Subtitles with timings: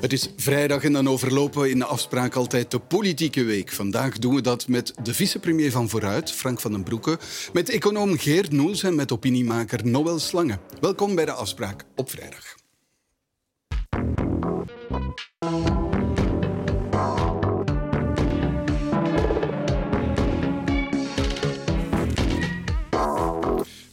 [0.00, 3.72] Het is vrijdag en dan overlopen we in de afspraak altijd de politieke week.
[3.72, 7.18] Vandaag doen we dat met de vicepremier van Vooruit, Frank van den Broeke,
[7.52, 10.58] met econoom Geert Noels en met opiniemaker Noël Slange.
[10.80, 12.54] Welkom bij de afspraak op vrijdag.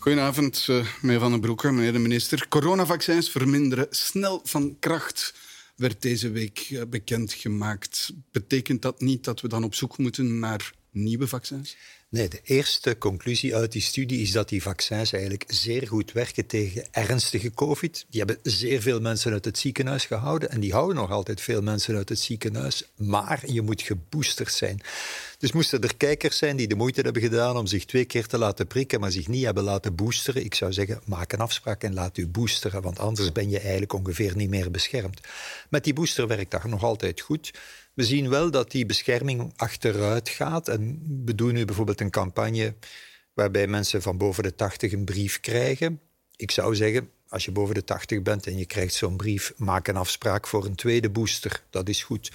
[0.04, 2.47] Goedenavond, uh, meneer Van den Broeke, meneer de minister.
[2.47, 5.33] Coronavaccins verminderen snel van kracht,
[5.75, 8.14] werd deze week uh, bekendgemaakt.
[8.31, 11.77] Betekent dat niet dat we dan op zoek moeten naar nieuwe vaccins?
[12.13, 16.45] Nee, de eerste conclusie uit die studie is dat die vaccins eigenlijk zeer goed werken
[16.45, 18.05] tegen ernstige COVID.
[18.09, 21.61] Die hebben zeer veel mensen uit het ziekenhuis gehouden en die houden nog altijd veel
[21.61, 22.89] mensen uit het ziekenhuis.
[22.95, 24.81] Maar je moet geboosterd zijn.
[25.37, 28.37] Dus moesten er kijkers zijn die de moeite hebben gedaan om zich twee keer te
[28.37, 30.45] laten prikken, maar zich niet hebben laten boosteren.
[30.45, 33.94] Ik zou zeggen, maak een afspraak en laat u boosteren, want anders ben je eigenlijk
[33.94, 35.22] ongeveer niet meer beschermd.
[35.69, 37.52] Met die booster werkt dat nog altijd goed.
[37.94, 40.67] We zien wel dat die bescherming achteruit gaat.
[40.67, 42.73] En we doen nu bijvoorbeeld een campagne
[43.33, 46.02] waarbij mensen van boven de 80 een brief krijgen.
[46.36, 49.88] Ik zou zeggen, als je boven de 80 bent en je krijgt zo'n brief, maak
[49.88, 51.64] een afspraak voor een tweede booster.
[51.69, 52.31] Dat is goed.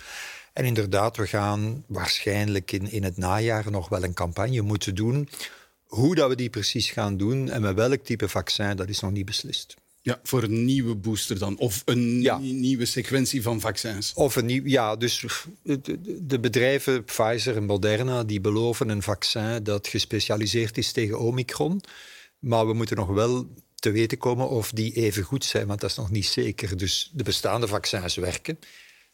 [0.52, 5.28] En inderdaad, we gaan waarschijnlijk in, in het najaar nog wel een campagne moeten doen.
[5.84, 9.10] Hoe dat we die precies gaan doen en met welk type vaccin, dat is nog
[9.10, 9.74] niet beslist.
[10.00, 11.58] Ja, voor een nieuwe booster dan.
[11.58, 12.20] Of een
[12.60, 14.12] nieuwe sequentie van vaccins.
[14.14, 15.24] Of een nieuw, ja, dus
[15.62, 21.80] de, bedrijven Pfizer en Moderna die beloven een vaccin dat gespecialiseerd is tegen Omicron.
[22.38, 25.90] Maar we moeten nog wel te weten komen of die even goed zijn, want dat
[25.90, 26.76] is nog niet zeker.
[26.76, 28.58] Dus de bestaande vaccins werken.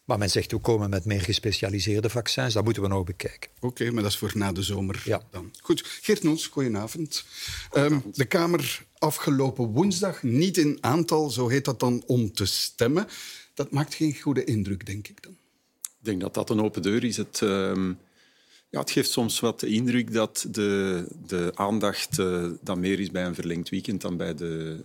[0.04, 2.54] Maar men zegt, we komen met meer gespecialiseerde vaccins.
[2.54, 3.50] Dat moeten we nog bekijken.
[3.60, 5.22] Oké, maar dat is voor na de zomer ja.
[5.30, 5.50] dan.
[5.60, 7.24] Goed, Geert Noons, goedenavond.
[7.72, 13.06] Um, de Kamer afgelopen woensdag niet in aantal, zo heet dat dan, om te stemmen.
[13.54, 15.32] Dat maakt geen goede indruk, denk ik dan.
[15.82, 17.16] Ik denk dat dat een open deur is.
[17.16, 17.72] Het, uh,
[18.70, 23.10] ja, het geeft soms wat de indruk dat de, de aandacht uh, dan meer is
[23.10, 24.84] bij een verlengd weekend dan bij de,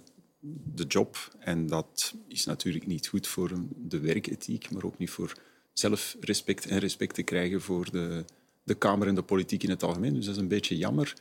[0.74, 1.36] de job.
[1.40, 5.34] En dat is natuurlijk niet goed voor de werkethiek, maar ook niet voor
[5.74, 8.26] zelfrespect en respect te krijgen voor de,
[8.64, 10.14] de Kamer en de politiek in het algemeen.
[10.14, 11.14] Dus dat is een beetje jammer.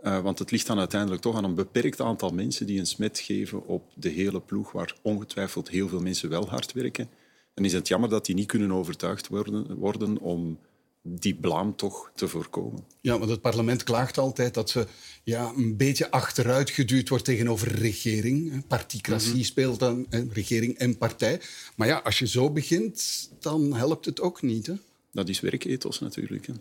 [0.00, 3.18] Uh, want het ligt dan uiteindelijk toch aan een beperkt aantal mensen die een smet
[3.18, 7.08] geven op de hele ploeg, waar ongetwijfeld heel veel mensen wel hard werken.
[7.54, 10.58] En is het jammer dat die niet kunnen overtuigd worden, worden om
[11.08, 12.84] die blaam toch te voorkomen.
[13.00, 14.86] Ja, want het parlement klaagt altijd dat ze
[15.22, 18.66] ja, een beetje achteruit geduwd wordt tegenover regering.
[18.66, 21.40] Particratie mm speelt dan, regering en partij.
[21.76, 24.66] Maar ja, als je zo begint, dan helpt het ook niet.
[24.66, 24.74] Hè?
[25.12, 26.46] Dat is werkethos natuurlijk.
[26.46, 26.52] Hè.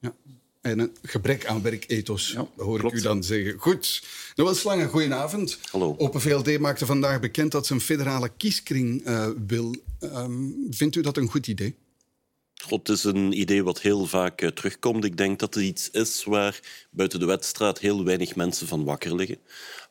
[0.00, 0.14] Ja.
[0.60, 3.58] En een gebrek aan werkethos, ja, hoor ik u dan zeggen.
[3.58, 4.02] Goed.
[4.34, 5.58] Noël Slangen, goedenavond.
[5.70, 5.94] Hallo.
[5.98, 9.74] Open VLD maakte vandaag bekend dat ze een federale kieskring uh, wil.
[10.00, 11.76] Um, vindt u dat een goed idee?
[12.64, 15.04] God, is een idee wat heel vaak uh, terugkomt.
[15.04, 16.60] Ik denk dat het iets is waar
[16.90, 19.38] buiten de wedstraat heel weinig mensen van wakker liggen.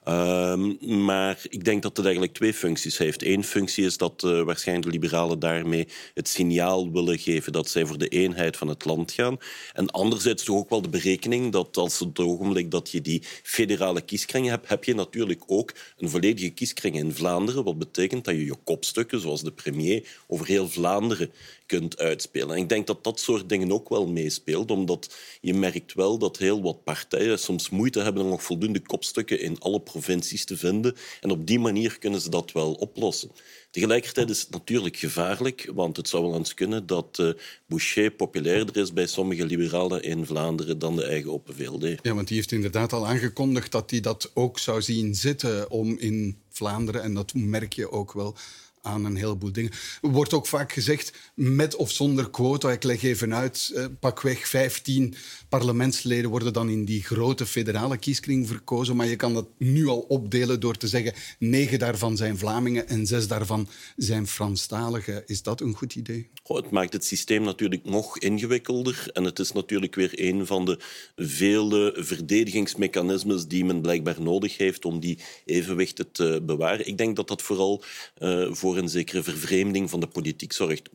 [0.09, 3.23] Um, maar ik denk dat het eigenlijk twee functies heeft.
[3.23, 7.85] Eén functie is dat uh, waarschijnlijk de liberalen daarmee het signaal willen geven dat zij
[7.85, 9.37] voor de eenheid van het land gaan.
[9.73, 14.01] En anderzijds toch ook wel de berekening dat als het ogenblik dat je die federale
[14.01, 17.63] kieskringen hebt, heb je natuurlijk ook een volledige kieskring in Vlaanderen.
[17.63, 21.31] Wat betekent dat je je kopstukken, zoals de premier, over heel Vlaanderen
[21.65, 22.55] kunt uitspelen.
[22.55, 26.37] En ik denk dat dat soort dingen ook wel meespeelt, omdat je merkt wel dat
[26.37, 30.95] heel wat partijen soms moeite hebben om nog voldoende kopstukken in alle provincies te vinden.
[31.21, 33.31] En op die manier kunnen ze dat wel oplossen.
[33.71, 37.31] Tegelijkertijd is het natuurlijk gevaarlijk, want het zou wel eens kunnen dat uh,
[37.65, 41.99] Boucher populairder is bij sommige liberalen in Vlaanderen dan de eigen Open VLD.
[42.01, 45.97] Ja, want die heeft inderdaad al aangekondigd dat hij dat ook zou zien zitten om
[45.97, 48.35] in Vlaanderen, en dat merk je ook wel,
[48.87, 49.71] aan een heleboel dingen.
[50.01, 55.15] Wordt ook vaak gezegd, met of zonder quota, ik leg even uit, eh, pakweg 15
[55.49, 59.99] parlementsleden worden dan in die grote federale kieskring verkozen, maar je kan dat nu al
[59.99, 65.23] opdelen door te zeggen, negen daarvan zijn Vlamingen en zes daarvan zijn Franstaligen.
[65.25, 66.29] Is dat een goed idee?
[66.43, 70.79] het maakt het systeem natuurlijk nog ingewikkelder en het is natuurlijk weer een van de
[71.15, 76.87] vele verdedigingsmechanismes die men blijkbaar nodig heeft om die evenwichten te bewaren.
[76.87, 77.83] Ik denk dat dat vooral
[78.19, 80.89] uh, voor een zekere vervreemding van de politiek zorgt.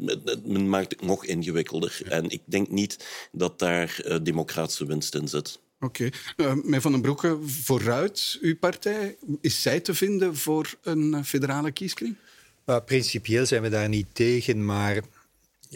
[0.45, 5.29] Men maakt het nog ingewikkelder en ik denk niet dat daar uh, democratische winst in
[5.29, 5.61] zit.
[5.81, 6.11] Oké.
[6.37, 6.47] Okay.
[6.49, 11.71] Uh, meneer Van den Broeke, vooruit, uw partij, is zij te vinden voor een federale
[11.71, 12.17] kieskring?
[12.67, 15.01] Uh, principieel zijn we daar niet tegen, maar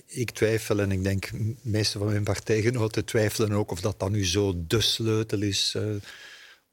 [0.06, 4.12] ik twijfel en ik denk de meeste van mijn partijgenoten twijfelen ook of dat dan
[4.12, 5.82] nu zo de sleutel is uh,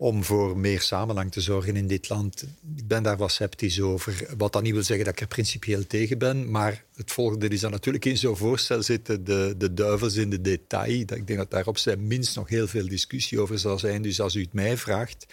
[0.04, 2.44] om voor meer samenhang te zorgen in dit land.
[2.76, 4.28] Ik ben daar wat sceptisch over.
[4.38, 7.60] Wat dan niet wil zeggen dat ik er principieel tegen ben, maar het volgende is
[7.60, 11.00] dan natuurlijk in zo'n voorstel zitten de, de duivels in de detail.
[11.00, 14.02] Ik denk dat daar op zijn minst nog heel veel discussie over zal zijn.
[14.02, 15.26] Dus als u het mij vraagt,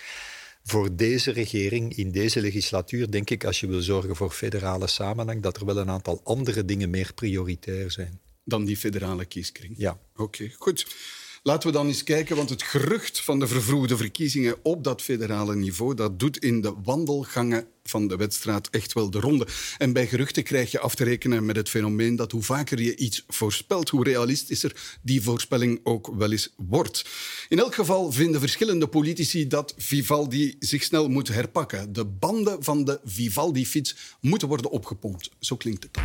[0.64, 5.42] voor deze regering in deze legislatuur denk ik, als je wil zorgen voor federale samenhang,
[5.42, 8.20] dat er wel een aantal andere dingen meer prioritair zijn.
[8.44, 9.74] Dan die federale kieskring?
[9.76, 9.98] Ja.
[10.16, 10.86] Oké, goed.
[11.42, 15.56] Laten we dan eens kijken, want het gerucht van de vervroegde verkiezingen op dat federale
[15.56, 19.46] niveau, dat doet in de wandelgangen van de wedstrijd echt wel de ronde.
[19.78, 22.96] En bij geruchten krijg je af te rekenen met het fenomeen dat hoe vaker je
[22.96, 27.04] iets voorspelt, hoe realistischer die voorspelling ook wel eens wordt.
[27.48, 31.92] In elk geval vinden verschillende politici dat Vivaldi zich snel moet herpakken.
[31.92, 35.30] De banden van de Vivaldi-fiets moeten worden opgepompt.
[35.38, 35.98] Zo klinkt het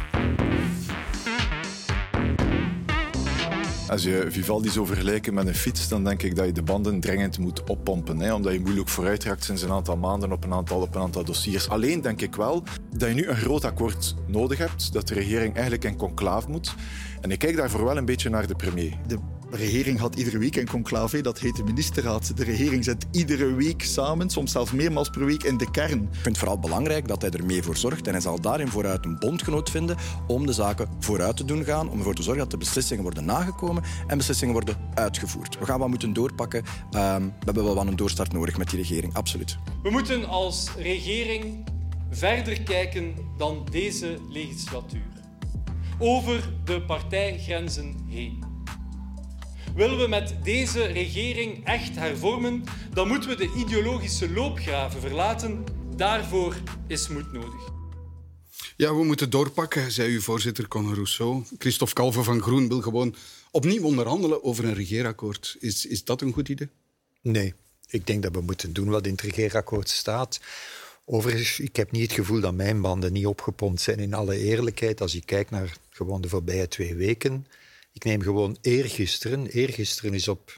[3.89, 6.99] Als je Vivaldi zou vergelijken met een fiets, dan denk ik dat je de banden
[6.99, 8.19] dringend moet oppompen.
[8.19, 11.01] Hè, omdat je moeilijk vooruit raakt sinds een aantal maanden op een aantal, op een
[11.01, 11.69] aantal dossiers.
[11.69, 12.63] Alleen denk ik wel
[12.97, 16.75] dat je nu een groot akkoord nodig hebt, dat de regering eigenlijk in conclave moet.
[17.21, 18.93] En ik kijk daarvoor wel een beetje naar de premier.
[19.07, 19.17] De
[19.51, 22.37] de regering had iedere week een conclave, dat heet de ministerraad.
[22.37, 26.01] De regering zit iedere week samen, soms zelfs meermaals per week, in de kern.
[26.01, 28.67] Ik vind het vooral belangrijk dat hij er mee voor zorgt en hij zal daarin
[28.67, 29.97] vooruit een bondgenoot vinden
[30.27, 33.25] om de zaken vooruit te doen gaan, om ervoor te zorgen dat de beslissingen worden
[33.25, 35.59] nagekomen en beslissingen worden uitgevoerd.
[35.59, 36.63] We gaan wat moeten doorpakken.
[36.91, 39.57] Ehm, we hebben wel wat een doorstart nodig met die regering, absoluut.
[39.83, 41.63] We moeten als regering
[42.09, 45.13] verder kijken dan deze legislatuur.
[45.99, 48.54] Over de partijgrenzen heen.
[49.75, 52.63] Willen we met deze regering echt hervormen,
[52.93, 55.63] dan moeten we de ideologische loopgraven verlaten.
[55.95, 56.55] Daarvoor
[56.87, 57.69] is moed nodig.
[58.77, 61.43] Ja, we moeten doorpakken, zei uw voorzitter Conor Rousseau.
[61.57, 63.15] Christophe Calve van Groen wil gewoon
[63.51, 65.55] opnieuw onderhandelen over een regeerakkoord.
[65.59, 66.69] Is, is dat een goed idee?
[67.21, 67.53] Nee,
[67.89, 70.39] ik denk dat we moeten doen wat in het regeerakkoord staat.
[71.05, 73.99] Overigens, ik heb niet het gevoel dat mijn banden niet opgepompt zijn.
[73.99, 77.45] In alle eerlijkheid, als je kijkt naar gewoon de voorbije twee weken,
[77.95, 79.47] ik neem gewoon eergisteren.
[79.47, 80.57] Eergisteren is op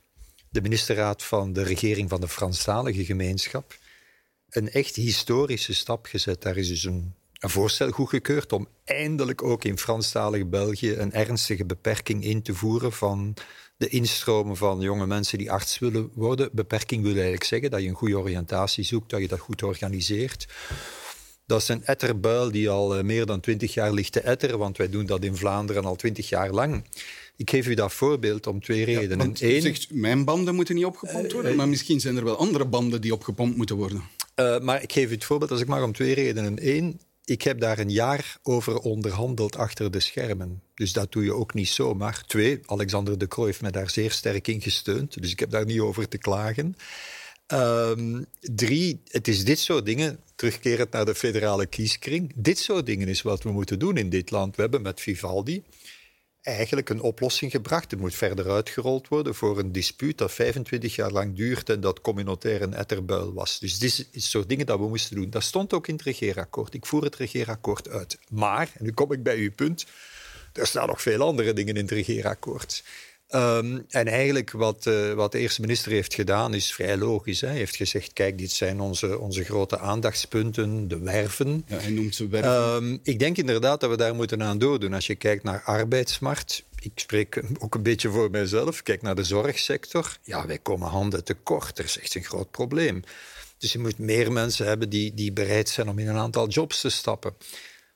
[0.50, 3.78] de ministerraad van de regering van de Franstalige gemeenschap
[4.50, 6.42] een echt historische stap gezet.
[6.42, 12.24] Daar is dus een, voorstel goedgekeurd om eindelijk ook in Franstalig België een ernstige beperking
[12.24, 13.34] in te voeren van
[13.78, 16.50] de instromen van jonge mensen die arts willen worden.
[16.52, 20.48] Beperking wil eigenlijk zeggen dat je een goede oriëntatie zoekt, dat je dat goed organiseert.
[21.48, 24.78] Dat is een etterbuil die al eh, meer dan twintig jaar ligt te etteren, want
[24.78, 26.84] wij doen dat in Vlaanderen al twintig jaar lang.
[27.36, 29.32] Ik geef u dat voorbeeld om twee redenen.
[29.34, 32.38] Ja, Eén, zegt, mijn banden moeten niet opgepompt worden, uh, maar misschien zijn er wel
[32.38, 34.04] andere banden die opgepompt moeten worden.
[34.36, 36.58] Uh, maar ik geef u het voorbeeld, als ik mag, om twee redenen.
[36.62, 40.62] Eén, ik heb daar een jaar over onderhandeld achter de schermen.
[40.74, 42.24] Dus dat doe je ook niet zomaar.
[42.26, 45.22] Twee, Alexander de Croo heeft me daar zeer sterk in gesteund.
[45.22, 46.76] Dus ik heb daar niet over te klagen.
[47.54, 53.08] Um, drie, het is dit soort dingen, terugkerend naar de federale kieskring, dit soort dingen
[53.08, 54.56] is wat we moeten doen in dit land.
[54.56, 55.64] We hebben met Vivaldi
[56.48, 57.92] eigenlijk een oplossing gebracht.
[57.92, 62.02] Het moet verder uitgerold worden voor een dispuut dat 25 jaar lang duurt en dat
[62.02, 63.60] communautair een etterbuil was.
[63.60, 65.30] Dus dit is soort dingen dat we moesten doen.
[65.30, 66.74] Dat stond ook in het regeerakkoord.
[66.74, 68.18] Ik voer het regeerakkoord uit.
[68.30, 69.86] Maar, en nu kom ik bij uw punt,
[70.54, 72.84] er staan nog veel andere dingen in het regeerakkoord.
[73.36, 77.42] Um, en eigenlijk wat, uh, wat de eerste minister heeft gedaan is vrij logisch.
[77.42, 77.48] Hè.
[77.48, 81.64] Hij heeft gezegd, kijk, dit zijn onze, onze grote aandachtspunten, de werven.
[81.68, 82.84] Ja, hij noemt ze werven.
[82.84, 84.94] Um, ik denk inderdaad dat we daar moeten aan doordoen.
[84.94, 89.24] Als je kijkt naar arbeidsmarkt, ik spreek ook een beetje voor mijzelf, kijk naar de
[89.24, 90.18] zorgsector.
[90.24, 91.78] Ja, wij komen handen tekort.
[91.78, 93.04] Er is echt een groot probleem.
[93.58, 96.82] Dus je moet meer mensen hebben die, die bereid zijn om in een aantal jobs
[96.82, 97.36] te stappen.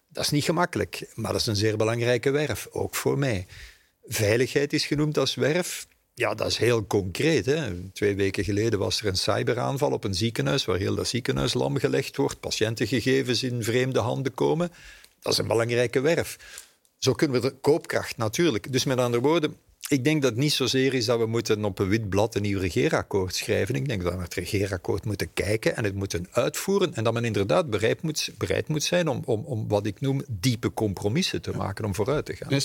[0.08, 3.46] Dat is niet gemakkelijk, maar dat is een zeer belangrijke werf, ook voor mij.
[4.06, 5.88] Veiligheid is genoemd als werf.
[6.14, 7.46] Ja, dat is heel concreet.
[7.46, 7.90] Hè.
[7.90, 11.78] Twee weken geleden was er een cyberaanval op een ziekenhuis waar heel dat ziekenhuis lam
[11.78, 14.72] gelegd wordt, patiëntengegevens in vreemde handen komen.
[15.20, 16.38] Dat is een belangrijke werf.
[16.98, 18.72] Zo kunnen we de koopkracht natuurlijk.
[18.72, 19.56] Dus met andere woorden,
[19.92, 22.42] ik denk dat het niet zozeer is dat we moeten op een wit blad een
[22.42, 23.76] nieuw regeerakkoord schrijven.
[23.76, 26.94] Ik denk dat we naar het regeerakkoord moeten kijken en het moeten uitvoeren.
[26.94, 30.22] En dat men inderdaad bereid moet, bereid moet zijn om, om, om wat ik noem
[30.30, 32.50] diepe compromissen te maken om vooruit te gaan.
[32.50, 32.62] En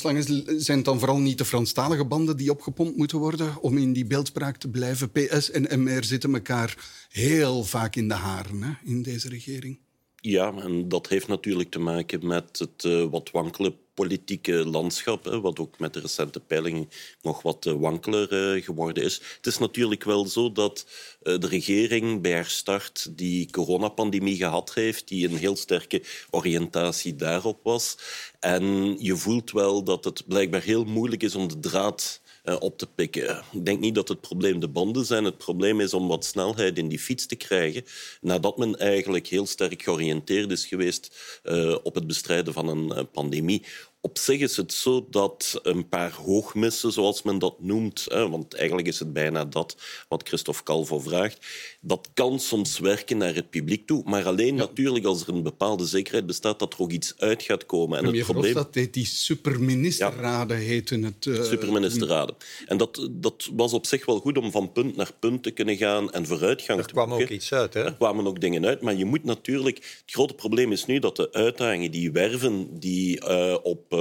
[0.61, 4.07] zijn het dan vooral niet de Franstalige banden die opgepompt moeten worden om in die
[4.07, 5.11] beeldspraak te blijven?
[5.11, 6.77] PS en MR zitten elkaar
[7.09, 9.79] heel vaak in de haren hè, in deze regering.
[10.21, 15.59] Ja, en dat heeft natuurlijk te maken met het uh, wat wankele politieke landschap, wat
[15.59, 16.89] ook met de recente peilingen
[17.23, 19.21] nog wat uh, wankeler uh, geworden is.
[19.37, 20.87] Het is natuurlijk wel zo dat
[21.23, 27.61] de regering bij haar start die coronapandemie gehad heeft, die een heel sterke oriëntatie daarop
[27.63, 27.99] was.
[28.41, 32.79] En je voelt wel dat het blijkbaar heel moeilijk is om de draad eh, op
[32.79, 33.43] te pikken.
[33.53, 35.25] Ik denk niet dat het probleem de banden zijn.
[35.25, 37.85] Het probleem is om wat snelheid in die fiets te krijgen,
[38.21, 43.03] nadat men eigenlijk heel sterk georiënteerd is geweest uh, op het bestrijden van een uh,
[43.13, 43.63] pandemie.
[44.07, 48.55] Op zich is het zo dat een paar hoogmissen, zoals men dat noemt, hè, want
[48.55, 49.77] eigenlijk is het bijna dat
[50.09, 51.47] wat Christophe Calvo vraagt,
[51.81, 54.03] dat kan soms werken naar het publiek toe.
[54.05, 54.61] Maar alleen ja.
[54.61, 57.99] natuurlijk als er een bepaalde zekerheid bestaat dat er ook iets uit gaat komen.
[57.99, 58.55] En het probleem...
[58.55, 60.67] dat deed die superministerraden, ja.
[60.67, 61.25] heten het.
[61.27, 61.43] Uh...
[61.45, 62.37] Superministerraden.
[62.67, 65.77] En dat, dat was op zich wel goed om van punt naar punt te kunnen
[65.77, 67.75] gaan en vooruitgang er te kwam ook iets uit.
[67.75, 67.85] Hè?
[67.85, 69.77] Er kwamen ook dingen uit, maar je moet natuurlijk...
[69.77, 73.95] Het grote probleem is nu dat de uitdagingen, die werven die uh, op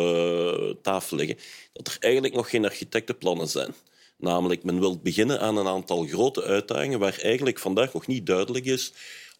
[0.81, 1.37] tafel liggen,
[1.73, 3.73] dat er eigenlijk nog geen architectenplannen zijn.
[4.17, 8.65] Namelijk, men wil beginnen aan een aantal grote uitdagingen waar eigenlijk vandaag nog niet duidelijk
[8.65, 8.93] is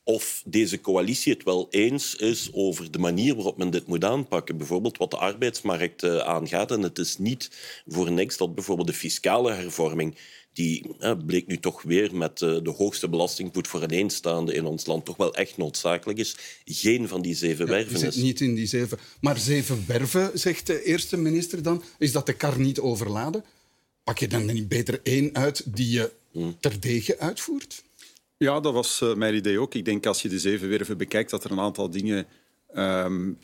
[0.05, 4.57] of deze coalitie het wel eens is over de manier waarop men dit moet aanpakken.
[4.57, 6.71] Bijvoorbeeld wat de arbeidsmarkt uh, aangaat.
[6.71, 7.50] En het is niet
[7.88, 10.17] voor niks dat bijvoorbeeld de fiscale hervorming,
[10.55, 10.95] die
[11.25, 15.17] bleek nu toch weer met uh, de hoogste belastingvoet voor eenstaande in ons land, toch
[15.17, 16.35] wel echt noodzakelijk is.
[16.65, 18.15] Geen van die zeven ja, werven is.
[18.15, 18.97] niet in die zeven.
[19.19, 23.43] Maar zeven werven, zegt de eerste minister dan, is dat de kar niet overladen?
[24.03, 26.55] Pak je dan niet beter één uit die je hmm.
[26.59, 27.83] terdege uitvoert?
[28.38, 29.74] Ja, dat was uh, mijn idee ook.
[29.74, 32.27] Ik denk als je de zeven werven bekijkt, dat er een aantal dingen
[32.77, 33.38] um,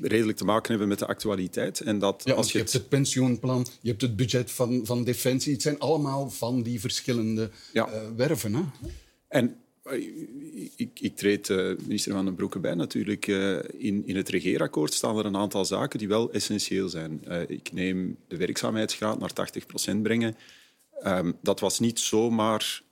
[0.00, 1.80] redelijk te maken hebben met de actualiteit.
[1.80, 5.52] En dat ja, als je, hebt het pensioenplan, je hebt het budget van, van Defensie.
[5.52, 7.88] Het zijn allemaal van die verschillende ja.
[7.88, 8.54] uh, werven.
[8.54, 8.62] Hè?
[9.28, 9.56] En
[10.76, 13.26] ik, ik treed uh, minister Van den Broeke bij natuurlijk.
[13.26, 17.20] Uh, in, in het regeerakkoord staan er een aantal zaken die wel essentieel zijn.
[17.48, 19.32] Ik neem de werkzaamheidsgraad naar
[19.96, 20.36] 80% brengen.
[21.04, 22.82] Um, dat was niet zomaar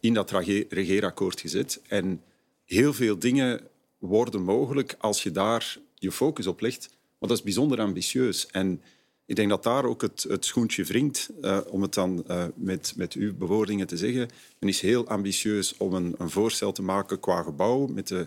[0.00, 0.30] in dat
[0.68, 1.80] regeerakkoord gezet.
[1.88, 2.22] En
[2.64, 3.60] heel veel dingen
[3.98, 6.88] worden mogelijk als je daar je focus op legt.
[7.18, 8.46] Maar dat is bijzonder ambitieus.
[8.46, 8.82] En
[9.26, 12.92] ik denk dat daar ook het, het schoentje wringt, uh, om het dan uh, met,
[12.96, 14.28] met uw bewoordingen te zeggen.
[14.58, 18.26] Men is heel ambitieus om een, een voorstel te maken qua gebouw met de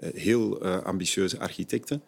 [0.00, 2.02] uh, heel ambitieuze architecten.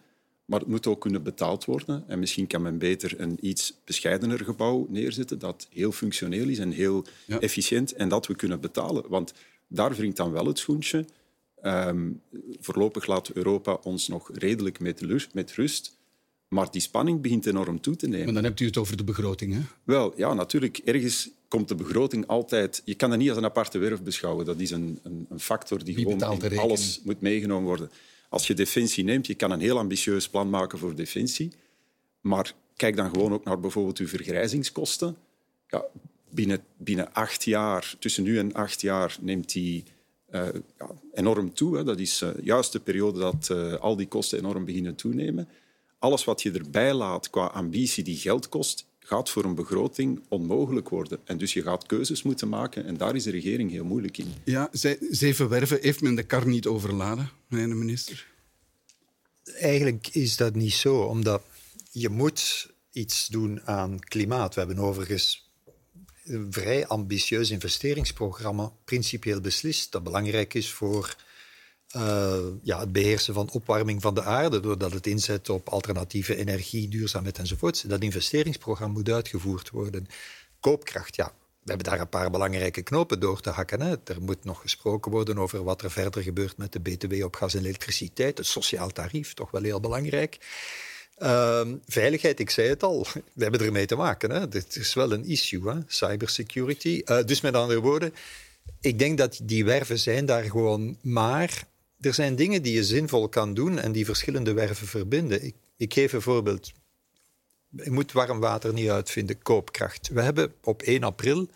[0.44, 2.04] Maar het moet ook kunnen betaald worden.
[2.06, 6.70] En misschien kan men beter een iets bescheidener gebouw neerzetten dat heel functioneel is en
[6.70, 7.40] heel ja.
[7.40, 9.08] efficiënt en dat we kunnen betalen.
[9.08, 9.32] Want
[9.66, 11.04] daar wringt dan wel het schoentje.
[11.62, 12.20] Um,
[12.60, 15.96] voorlopig laat Europa ons nog redelijk met, lust, met rust.
[16.48, 18.24] Maar die spanning begint enorm toe te nemen.
[18.24, 19.60] Maar dan hebt u het over de begroting, hè?
[19.84, 20.78] Wel, ja, natuurlijk.
[20.78, 22.82] Ergens komt de begroting altijd...
[22.84, 24.44] Je kan dat niet als een aparte werf beschouwen.
[24.44, 27.90] Dat is een, een, een factor die gewoon in alles moet meegenomen worden.
[28.28, 31.52] Als je defensie neemt, je kan een heel ambitieus plan maken voor defensie.
[32.20, 35.16] Maar kijk dan gewoon ook naar bijvoorbeeld uw vergrijzingskosten.
[35.68, 35.84] Ja,
[36.30, 39.84] binnen, binnen acht jaar, tussen nu en acht jaar, neemt die
[40.32, 41.76] uh, ja, enorm toe.
[41.76, 41.84] Hè.
[41.84, 45.48] Dat is uh, juist de periode dat uh, al die kosten enorm beginnen toenemen
[45.98, 50.88] alles wat je erbij laat qua ambitie die geld kost, gaat voor een begroting onmogelijk
[50.88, 51.18] worden.
[51.24, 54.32] En dus je gaat keuzes moeten maken en daar is de regering heel moeilijk in.
[54.44, 54.68] Ja,
[55.10, 58.26] zeven werven, heeft men de kar niet overladen, meneer de minister?
[59.44, 61.42] Eigenlijk is dat niet zo, omdat
[61.90, 64.54] je moet iets doen aan klimaat.
[64.54, 65.47] We hebben overigens
[66.50, 71.16] vrij ambitieus investeringsprogramma principieel beslist dat belangrijk is voor
[71.96, 76.88] uh, ja, het beheersen van opwarming van de aarde, doordat het inzet op alternatieve energie,
[76.88, 77.88] duurzaamheid enzovoort.
[77.88, 80.06] Dat investeringsprogramma moet uitgevoerd worden.
[80.60, 81.32] Koopkracht, ja.
[81.62, 83.80] We hebben daar een paar belangrijke knopen door te hakken.
[83.80, 83.94] Hè.
[84.04, 87.54] Er moet nog gesproken worden over wat er verder gebeurt met de BTW op gas
[87.54, 88.38] en elektriciteit.
[88.38, 90.38] Het sociaal tarief, toch wel heel belangrijk.
[91.22, 94.30] Uh, veiligheid, ik zei het al, we hebben ermee te maken.
[94.30, 94.48] Hè.
[94.48, 95.78] Dit is wel een issue, hè.
[95.86, 97.02] cybersecurity.
[97.04, 98.14] Uh, dus met andere woorden,
[98.80, 101.66] ik denk dat die werven zijn daar gewoon maar
[102.00, 105.44] er zijn dingen die je zinvol kan doen en die verschillende werven verbinden.
[105.44, 106.72] Ik, ik geef een voorbeeld.
[107.70, 110.08] Je moet warm water niet uitvinden, koopkracht.
[110.08, 111.48] We hebben op 1 april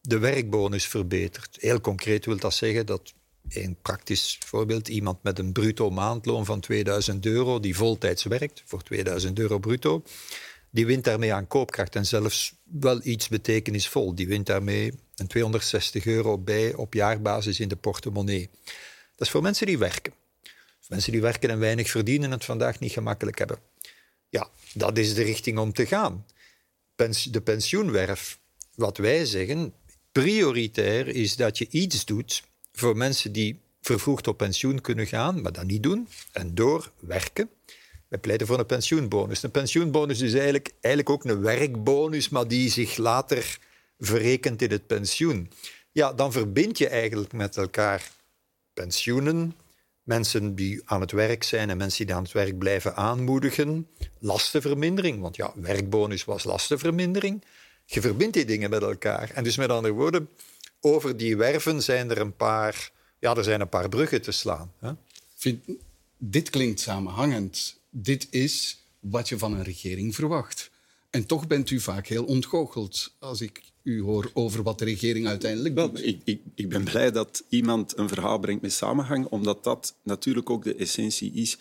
[0.00, 1.56] de werkbonus verbeterd.
[1.60, 3.12] Heel concreet wil dat zeggen dat
[3.54, 8.82] een praktisch voorbeeld, iemand met een bruto maandloon van 2000 euro, die voltijds werkt voor
[8.82, 10.02] 2000 euro bruto,
[10.70, 14.14] die wint daarmee aan koopkracht en zelfs wel iets betekenisvol.
[14.14, 18.50] Die wint daarmee een 260 euro bij op jaarbasis in de portemonnee.
[19.16, 20.12] Dat is voor mensen die werken.
[20.88, 23.58] Mensen die werken en weinig verdienen het vandaag niet gemakkelijk hebben.
[24.28, 26.26] Ja, dat is de richting om te gaan.
[27.30, 28.38] De pensioenwerf,
[28.74, 29.74] wat wij zeggen,
[30.12, 32.42] prioritair is dat je iets doet
[32.80, 37.50] voor mensen die vervroegd op pensioen kunnen gaan, maar dat niet doen, en door werken.
[38.08, 39.42] Wij pleiten voor een pensioenbonus.
[39.42, 43.58] Een pensioenbonus is eigenlijk, eigenlijk ook een werkbonus, maar die zich later
[43.98, 45.50] verrekent in het pensioen.
[45.92, 48.10] Ja, dan verbind je eigenlijk met elkaar
[48.74, 49.54] pensioenen,
[50.02, 55.20] mensen die aan het werk zijn en mensen die aan het werk blijven aanmoedigen, lastenvermindering,
[55.20, 57.44] want ja, werkbonus was lastenvermindering.
[57.84, 59.30] Je verbindt die dingen met elkaar.
[59.34, 60.28] En dus met andere woorden,
[60.80, 64.72] over die werven zijn er een paar, ja, er zijn een paar bruggen te slaan.
[64.78, 64.92] Hè?
[65.34, 65.64] Vind,
[66.18, 67.78] dit klinkt samenhangend.
[67.90, 70.70] Dit is wat je van een regering verwacht.
[71.10, 75.26] En toch bent u vaak heel ontgoocheld als ik u hoor over wat de regering
[75.26, 76.06] uiteindelijk Wel, doet.
[76.06, 80.50] ik, ik, ik ben blij dat iemand een verhaal brengt met samenhang, omdat dat natuurlijk
[80.50, 81.58] ook de essentie is.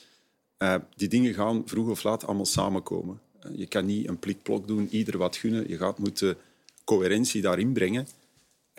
[0.58, 3.20] Eh, die dingen gaan vroeg of laat allemaal samenkomen.
[3.40, 5.70] Eh, je kan niet een plikplok doen, ieder wat gunnen.
[5.70, 6.38] Je gaat moeten
[6.84, 8.08] coherentie daarin brengen.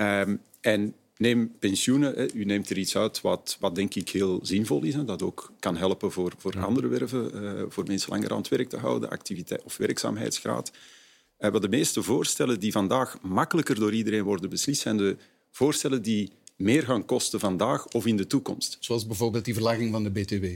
[0.01, 2.15] Ehm, en neem pensioenen.
[2.15, 2.33] Hè.
[2.33, 4.95] U neemt er iets uit wat, wat denk ik heel zinvol is.
[4.95, 5.05] Hè.
[5.05, 8.69] Dat ook kan helpen voor, voor andere werven, eh, voor mensen langer aan het werk
[8.69, 10.73] te houden, activiteit of werkzaamheidsgraad.
[11.39, 15.17] Wat de meeste voorstellen die vandaag makkelijker door iedereen worden beslist, zijn de
[15.51, 18.77] voorstellen die meer gaan kosten vandaag of in de toekomst.
[18.81, 20.47] Zoals bijvoorbeeld die verlaging van de BTW.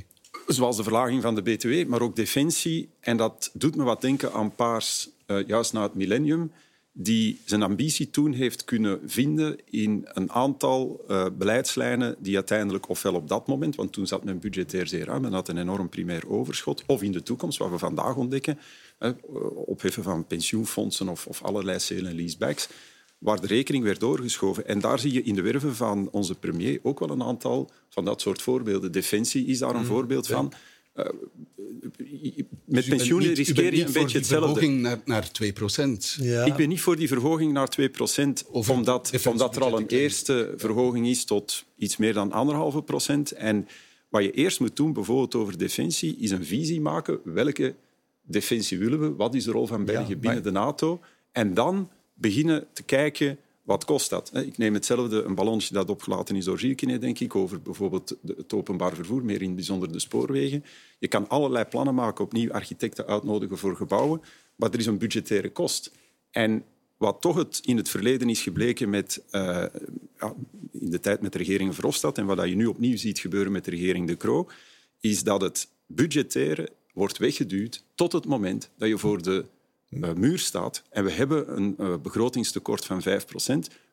[0.47, 2.89] Zoals de verlaging van de BTW, maar ook defensie.
[3.01, 6.53] En dat doet me wat denken aan Paars, eh, juist na het millennium,
[6.97, 13.15] die zijn ambitie toen heeft kunnen vinden in een aantal eh, beleidslijnen die uiteindelijk, ofwel
[13.15, 16.29] op dat moment, want toen zat men budgetair zeer ruim, men had een enorm primair
[16.29, 18.59] overschot, of in de toekomst, wat we vandaag ontdekken,
[18.99, 19.11] eh,
[19.55, 22.69] opheffen van pensioenfondsen of, of allerlei sale- en leasebacks,
[23.19, 24.67] waar de rekening werd doorgeschoven.
[24.67, 28.05] En daar zie je in de werven van onze premier ook wel een aantal van
[28.05, 28.93] dat soort voorbeelden.
[28.93, 30.53] Defensie is daar een voorbeeld van.
[30.97, 31.15] Uh, met
[31.97, 34.47] Dus u bent pensioenen niet- riskeer je niet een voor beetje die hetzelfde.
[34.49, 36.17] verhoging naar, naar 2 procent.
[36.21, 36.45] Ja.
[36.45, 39.87] Ik ben niet voor die verhoging naar 2 procent, Over omdat, omdat er al een
[39.87, 43.31] eerste verhoging is tot iets meer dan anderhalve procent.
[43.33, 43.69] En
[44.09, 47.21] wat je eerst moet doen, bijvoorbeeld over defensie, is een visie maken.
[47.25, 47.75] Welke
[48.23, 49.15] defensie willen we?
[49.15, 51.01] Wat is de rol van België binnen de NATO?
[51.33, 54.31] En dan beginnen te kijken, wat kost dat?
[54.35, 58.53] Ik neem hetzelfde, een ballonnetje dat opgelaten is door Gilkine, denk ik, over bijvoorbeeld het
[58.53, 60.65] openbaar vervoer, meer in het bijzonder de spoorwegen.
[60.99, 64.21] Je kan allerlei plannen maken, opnieuw architecten uitnodigen voor gebouwen,
[64.57, 65.93] maar er is een budgettaire kost.
[66.31, 66.65] En
[66.97, 69.65] wat toch het in het verleden is gebleken met, eh,
[70.19, 70.35] ja,
[70.73, 73.65] in de tijd met de regering Verhofstadt en wat je nu opnieuw ziet gebeuren met
[73.65, 74.49] de regering De Croo,
[75.01, 79.64] is dat het budgettaire wordt weggeduwd tot het moment dat je voor de eh,
[80.17, 80.83] muur staat.
[80.91, 83.05] En we hebben een eh, begrotingstekort van 5%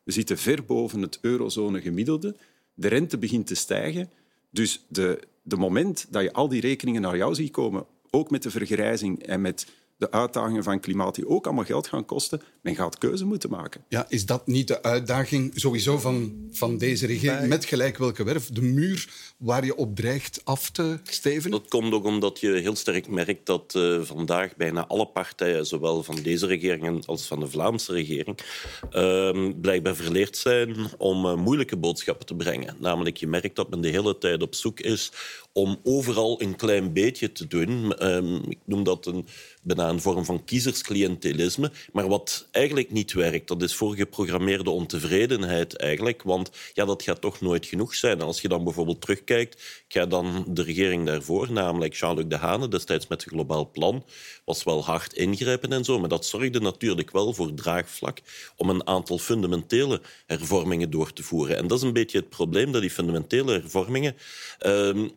[0.02, 2.36] We zitten ver boven het eurozone gemiddelde.
[2.74, 4.10] De rente begint te stijgen.
[4.50, 8.42] Dus de, de moment dat je al die rekeningen naar jou ziet komen, ook met
[8.42, 9.66] de vergrijzing en met
[10.02, 13.84] de uitdagingen van klimaat, die ook allemaal geld gaan kosten, men gaat keuze moeten maken.
[13.88, 17.48] Ja, is dat niet de uitdaging sowieso van, van deze regering?
[17.48, 18.48] Met gelijk welke werf?
[18.48, 21.50] De muur waar je op dreigt af te stevenen?
[21.60, 26.02] Dat komt ook omdat je heel sterk merkt dat eh, vandaag bijna alle partijen, zowel
[26.02, 28.38] van deze regering als van de Vlaamse regering,
[28.90, 32.76] ehm, blijkbaar verleerd zijn om eh, moeilijke boodschappen te brengen.
[32.78, 35.12] Namelijk, je merkt dat men de hele tijd op zoek is
[35.52, 37.94] om overal een klein beetje te doen.
[37.94, 39.26] Ehm, ik noem dat een,
[39.62, 41.72] bijna een vorm van kiezersclientelisme.
[41.92, 46.22] Maar wat eigenlijk niet werkt, dat is voorgeprogrammeerde ontevredenheid eigenlijk.
[46.22, 48.20] Want ja, dat gaat toch nooit genoeg zijn.
[48.20, 53.06] Als je dan bijvoorbeeld terugkijkt, ik ga dan de regering daarvoor, namelijk Jean-Luc Dehane, destijds
[53.06, 54.04] met het globaal plan,
[54.44, 55.98] was wel hard ingrijpen en zo.
[55.98, 58.18] Maar dat zorgde natuurlijk wel voor draagvlak
[58.56, 61.56] om een aantal fundamentele hervormingen door te voeren.
[61.56, 64.16] En dat is een beetje het probleem, dat die fundamentele hervormingen...
[64.58, 65.08] ehm,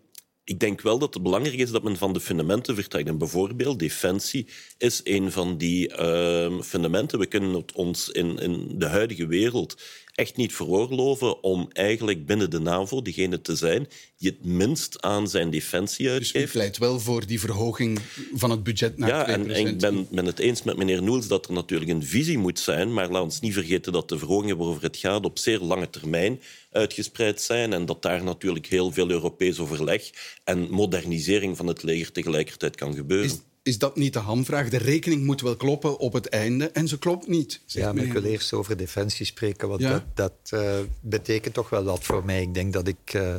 [0.46, 3.08] ik denk wel dat het belangrijk is dat men van de fundamenten vertrekt.
[3.08, 7.20] En bijvoorbeeld defensie is een van die ehm, fundamenten.
[7.20, 9.82] We kunnen het ons in, in de huidige wereld
[10.16, 15.28] echt niet veroorloven om eigenlijk binnen de NAVO degene te zijn die het minst aan
[15.28, 16.52] zijn defensie Dus u uitgeeft.
[16.52, 18.00] pleit wel voor die verhoging
[18.34, 21.04] van het budget naar Ja, 2 en, en ik ben, ben het eens met meneer
[21.04, 24.18] Noels dat er natuurlijk een visie moet zijn, maar laat ons niet vergeten dat de
[24.18, 28.92] verhogingen waarover het gaat op zeer lange termijn uitgespreid zijn en dat daar natuurlijk heel
[28.92, 30.10] veel Europees overleg
[30.44, 33.26] en modernisering van het leger tegelijkertijd kan gebeuren.
[33.26, 34.70] Is, is dat niet de hamvraag?
[34.70, 37.62] De rekening moet wel kloppen op het einde en ze klopt niet.
[37.66, 39.90] zegt Ja, maar ik wil eerst over defensie spreken, want Ja.
[39.90, 42.42] dat, dat eh, betekent toch wel wat voor mij.
[42.42, 43.14] Ik denk dat ik...
[43.14, 43.36] eh,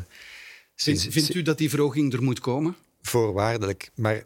[0.75, 2.77] vindt u dat die verhoging er moet komen?
[3.03, 3.91] Voorwaardelijk.
[3.95, 4.17] Maar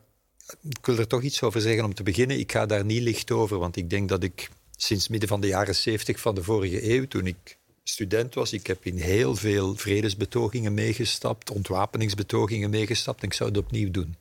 [0.68, 2.38] ik wil er toch iets over zeggen om te beginnen.
[2.38, 5.46] Ik ga daar niet licht over, want ik denk dat ik sinds midden van de
[5.46, 9.74] jaren 70 van de vorige eeuw, toen ik student was, ik heb in heel veel
[9.76, 14.16] vredesbetogingen meegestapt, ontwapeningsbetogingen meegestapt en ik zou het opnieuw doen.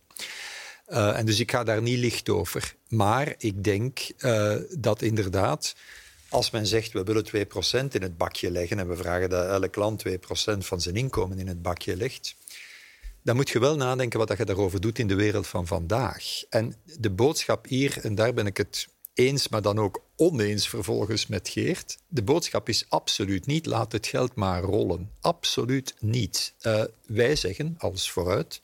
[0.90, 2.76] Eh, en dus ik ga daar niet licht over.
[2.88, 5.76] Maar ik denk eh, dat inderdaad,
[6.30, 9.76] als men zegt we willen 2% in het bakje leggen en we vragen dat elk
[9.76, 10.12] land 2%
[10.58, 12.36] van zijn inkomen in het bakje legt,
[13.22, 16.44] dan moet je wel nadenken wat je daarover doet in de wereld van vandaag.
[16.50, 21.28] En de boodschap hier, en daar ben ik het eens, maar dan ook oneens vervolgens
[21.28, 21.98] met Geert.
[22.08, 25.12] De boodschap is absoluut niet, laat het geld maar rollen.
[25.22, 26.54] Absoluut niet.
[26.60, 28.62] Eh, wij zeggen als vooruit,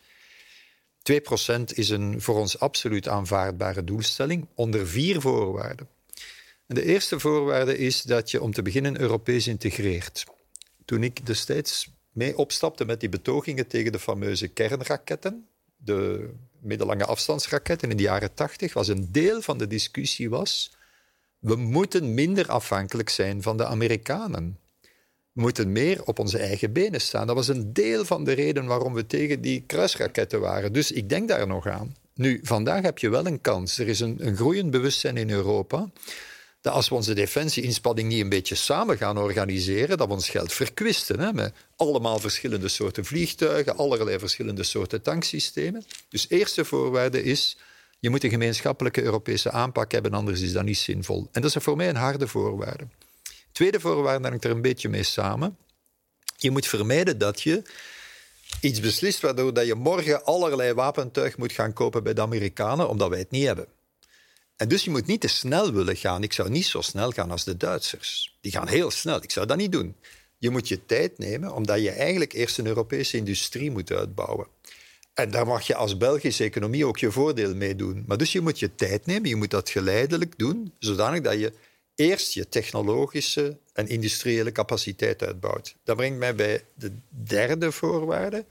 [1.12, 5.88] 2% is een voor ons absoluut aanvaardbare doelstelling onder vier voorwaarden.
[6.68, 10.24] En de eerste voorwaarde is dat je om te beginnen Europees integreert.
[10.86, 17.90] Toen ik destijds mee opstapte met die betogingen tegen de fameuze kernraketten, de middellange afstandsraketten
[17.90, 20.76] in de jaren tachtig, was een deel van de discussie was
[21.46, 24.60] we moeten minder afhankelijk zijn van de Amerikanen.
[25.36, 27.28] Moeten meer op onze eigen benen staan.
[27.28, 30.74] Dat was een deel van de reden waarom we tegen die kruisraketten waren.
[30.74, 31.96] Dus ik denk daar nog aan.
[32.14, 33.78] Nu, vandaag heb je wel een kans.
[33.78, 35.90] Er is een, een groeiend bewustzijn in Europa
[36.66, 40.54] dat als we onze defensieinspanning niet een beetje samen gaan organiseren, dat we ons geld
[40.54, 41.20] verkwisten.
[41.20, 45.86] Hè, met allemaal verschillende soorten vliegtuigen, allerlei verschillende soorten tanksystemen.
[46.10, 47.58] Dus eerste voorwaarde is,
[48.00, 51.28] je moet een gemeenschappelijke Europese aanpak hebben, anders is dat niet zinvol.
[51.32, 52.88] En dat is voor mij een harde voorwaarde.
[53.56, 55.58] Tweede voorwaarde hangt er een beetje mee samen.
[56.38, 57.62] Je moet vermijden dat je
[58.62, 63.10] iets beslist waardoor dat je morgen allerlei wapentuig moet gaan kopen bij de Amerikanen, omdat
[63.10, 63.68] wij het niet hebben.
[64.56, 66.24] En dus je moet niet te snel willen gaan.
[66.24, 68.38] Ik zou niet zo snel gaan als de Duitsers.
[68.42, 69.24] Die gaan heel snel.
[69.24, 69.96] Ik zou dat niet doen.
[70.38, 74.48] Je moet je tijd nemen, omdat je eigenlijk eerst een Europese industrie moet uitbouwen.
[75.14, 78.04] En daar mag je als Belgische economie ook je voordeel mee doen.
[78.08, 81.54] Maar dus je moet je tijd nemen, je moet dat geleidelijk doen, zodanig dat je
[81.96, 85.76] eerst je technologische en industriële capaciteit uitbouwt.
[85.84, 88.46] Dat brengt mij bij de derde voorwaarde.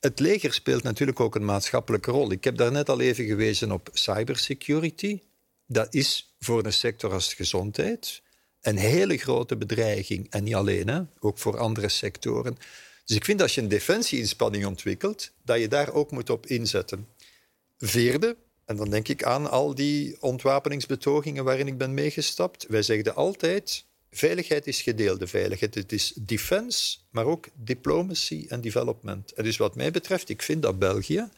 [0.00, 2.30] Het leger speelt natuurlijk ook een maatschappelijke rol.
[2.30, 5.20] Ik heb daarnet al even gewezen op cybersecurity.
[5.66, 8.22] Dat is voor een sector als gezondheid
[8.60, 10.26] een hele grote bedreiging.
[10.30, 11.00] En niet alleen, hè?
[11.18, 12.56] ook voor andere sectoren.
[13.04, 16.46] Dus ik vind dat als je een defensieinspanning ontwikkelt, dat je daar ook moet op
[16.46, 17.08] inzetten.
[17.78, 22.66] Vierde, en dan denk ik aan al die ontwapeningsbetogingen waarin ik ben meegestapt.
[22.68, 25.74] Wij zeggen altijd, veiligheid is gedeelde veiligheid.
[25.74, 29.32] Het is defense, maar ook diplomacy en development.
[29.32, 31.28] En dus wat mij betreft, ik vind dat België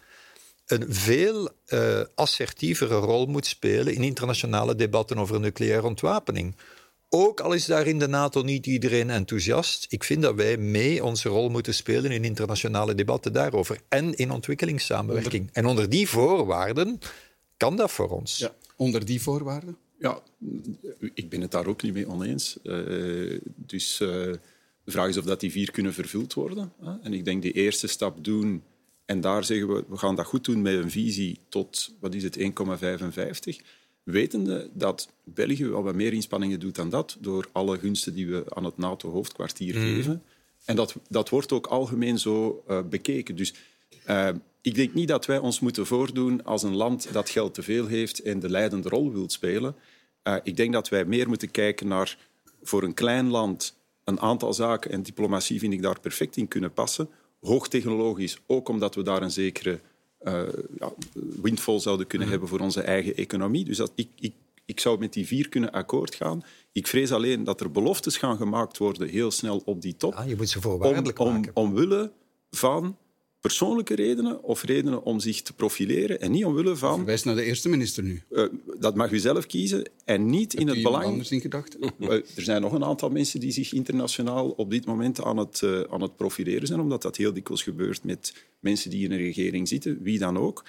[0.67, 6.55] een veel uh, assertievere rol moet spelen in internationale debatten over nucleaire ontwapening.
[7.11, 11.05] Ook al is daar in de NATO niet iedereen enthousiast, ik vind dat wij mee
[11.05, 15.49] onze rol moeten spelen in internationale debatten daarover en in ontwikkelingssamenwerking.
[15.53, 16.99] En onder die voorwaarden
[17.57, 18.39] kan dat voor ons.
[18.39, 19.77] Ja, onder die voorwaarden?
[19.99, 20.23] Ja,
[21.15, 22.59] ik ben het daar ook niet mee oneens.
[22.63, 24.09] Uh, dus uh,
[24.85, 26.73] de vraag is of dat die vier kunnen vervuld worden.
[26.81, 26.93] Hè?
[27.03, 28.63] En ik denk die eerste stap doen
[29.05, 32.23] en daar zeggen we, we gaan dat goed doen met een visie tot, wat is
[32.23, 32.47] het, 1,55
[34.11, 38.45] wetende dat België wel wat meer inspanningen doet dan dat, door alle gunsten die we
[38.49, 39.85] aan het NATO-hoofdkwartier mhm.
[39.85, 40.23] geven.
[40.65, 43.37] En dat, dat wordt ook algemeen zo uh, bekeken.
[43.37, 43.55] Dus
[44.09, 44.29] uh,
[44.61, 47.87] ik denk niet dat wij ons moeten voordoen als een land dat geld te veel
[47.87, 49.75] heeft en de leidende rol wil spelen.
[50.25, 52.19] Uh, ik denk dat wij meer moeten kijken naar
[52.63, 56.73] voor een klein land een aantal zaken, en diplomatie vind ik daar perfect in kunnen
[56.73, 57.09] passen.
[57.41, 59.81] Hoogtechnologisch, ook omdat we daar een zekere
[60.23, 60.43] uh,
[60.79, 60.93] ja,
[61.79, 62.31] zouden kunnen mhm.
[62.31, 63.65] hebben voor onze eigen economie.
[63.65, 64.33] Dus dat, ik, ik,
[64.65, 66.43] ik zou met die vier kunnen akkoord gaan.
[66.73, 70.15] Ik vrees alleen dat er beloftes gaan gemaakt worden heel snel op die top.
[70.15, 71.51] Ja, je moet ze voorwaardelijk om, maken.
[71.55, 72.13] Om, omwille
[72.51, 72.97] van
[73.41, 76.97] persoonlijke redenen of redenen om zich te profileren en niet omwille van...
[76.97, 78.23] Verwijs naar de eerste minister nu.
[78.31, 78.45] Uh,
[78.79, 81.05] dat mag u zelf kiezen en niet in het belang...
[81.05, 81.81] anders in gedachten?
[81.99, 85.61] Uh, er zijn nog een aantal mensen die zich internationaal op dit moment aan het,
[85.65, 89.19] uh, aan het profileren zijn, omdat dat heel dikwijls gebeurt met mensen die in een
[89.19, 90.65] regering zitten, wie dan ook.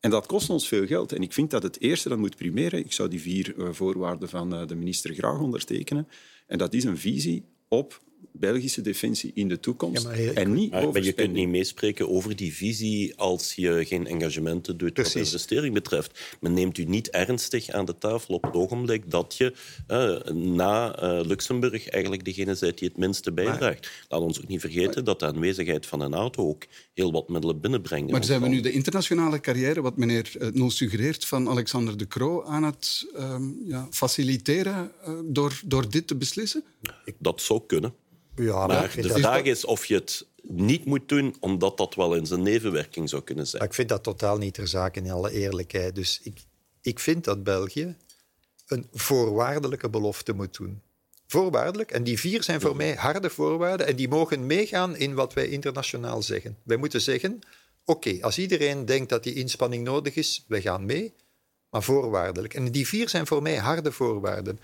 [0.00, 1.12] En dat kost ons veel geld.
[1.12, 2.78] En ik vind dat het eerste dat moet primeren.
[2.78, 6.08] Ik zou die vier voorwaarden van de minister graag ondertekenen.
[6.46, 10.06] En dat is een visie op Belgische defensie in de toekomst.
[10.06, 14.76] en niet maar, maar je kunt niet meespreken over die visie als je geen engagementen
[14.76, 15.14] doet Precies.
[15.14, 16.36] wat investering betreft.
[16.40, 19.54] Men neemt u niet ernstig aan de tafel op het ogenblik dat je
[19.88, 23.90] uh, na uh, Luxemburg eigenlijk degene bent die het minste bijdraagt.
[24.08, 27.60] Laat ons ook niet vergeten dat de aanwezigheid van een auto ook heel wat middelen
[27.60, 28.10] binnenbrengt.
[28.10, 32.06] Maar zijn we nu de internationale carrière, wat meneer uh, Nol suggereert, van Alexander de
[32.06, 34.92] Croo aan het um, ja, faciliteren
[35.24, 36.64] door, door dit te beslissen?
[37.18, 37.94] Dat zou kunnen.
[38.36, 42.30] Ja, maar de vraag is of je het niet moet doen, omdat dat wel eens
[42.30, 43.58] een nevenwerking zou kunnen zijn.
[43.58, 45.94] Maar ik vind dat totaal niet ter zake, in alle eerlijkheid.
[45.94, 46.38] Dus ik,
[46.80, 47.96] ik vind dat België
[48.66, 50.82] een voorwaardelijke belofte moet doen.
[51.26, 51.90] Voorwaardelijk.
[51.90, 55.48] En die vier zijn voor mij harde voorwaarden en die mogen meegaan in wat wij
[55.48, 56.58] internationaal zeggen.
[56.62, 57.38] Wij moeten zeggen,
[57.84, 61.12] oké, als iedereen denkt dat die inspanning nodig is, wij gaan mee,
[61.70, 62.54] maar voorwaardelijk.
[62.54, 64.58] En die vier zijn voor mij harde voorwaarden.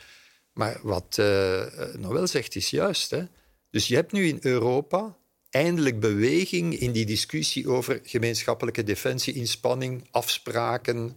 [0.52, 1.64] Maar wat uh,
[1.96, 3.10] Noël zegt is juist.
[3.10, 3.24] Hè?
[3.70, 5.16] Dus je hebt nu in Europa
[5.50, 11.16] eindelijk beweging in die discussie over gemeenschappelijke defensieinspanning, afspraken,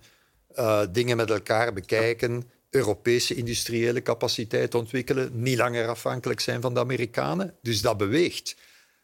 [0.56, 6.80] uh, dingen met elkaar bekijken, Europese industriële capaciteit ontwikkelen, niet langer afhankelijk zijn van de
[6.80, 7.56] Amerikanen.
[7.62, 8.56] Dus dat beweegt.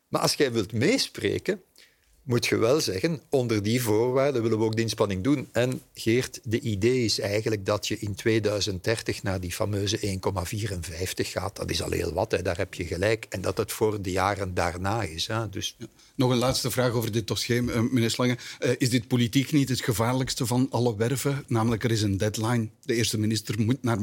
[0.07, 1.61] Maar als jij wilt meespreken,
[2.29, 5.47] moet je wel zeggen, onder die voorwaarden willen we ook die inspanning doen.
[5.51, 10.09] En Geert, de idee is eigenlijk dat je in 2030 naar die fameuze 1,54
[11.15, 11.55] gaat.
[11.55, 12.41] Dat is al heel wat, hè.
[12.41, 13.25] daar heb je gelijk.
[13.29, 15.27] En dat het voor de jaren daarna is.
[15.27, 15.49] Hè.
[15.49, 15.77] Dus...
[16.15, 18.37] Nog een laatste vraag over dit dossier, eh, meneer Slange.
[18.59, 21.43] Uh, is dit politiek niet het gevaarlijkste van alle werven?
[21.47, 22.69] Namelijk, er is een deadline.
[22.85, 24.01] De eerste minister moet naar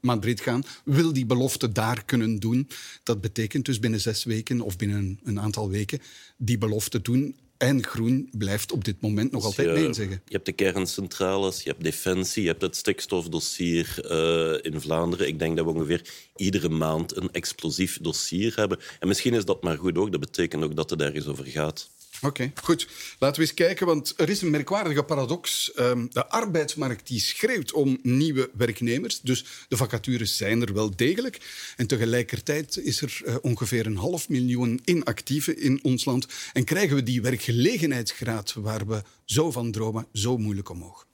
[0.00, 2.68] Madrid gaan, wil die belofte daar kunnen doen.
[3.02, 6.00] Dat betekent dus binnen zes weken of binnen een aantal weken
[6.36, 7.34] die belofte doen
[7.64, 10.20] en groen blijft op dit moment nog altijd nee zeggen.
[10.24, 15.26] Je hebt de kerncentrales, je hebt defensie, je hebt het stikstofdossier uh, in Vlaanderen.
[15.26, 16.02] Ik denk dat we ongeveer
[16.36, 18.78] iedere maand een explosief dossier hebben.
[19.00, 20.10] En misschien is dat maar goed ook.
[20.10, 21.90] Dat betekent ook dat het ergens over gaat.
[22.22, 22.88] Oké, goed.
[23.18, 25.72] Laten we eens kijken, want er is een merkwaardige paradox.
[25.78, 31.40] Um, de arbeidsmarkt die schreeuwt om nieuwe werknemers, dus de vacatures zijn er wel degelijk.
[31.76, 36.26] En tegelijkertijd is er uh, ongeveer een half miljoen inactieven in ons land.
[36.52, 41.06] En krijgen we die werkgelegenheidsgraad waar we zo van dromen zo moeilijk omhoog.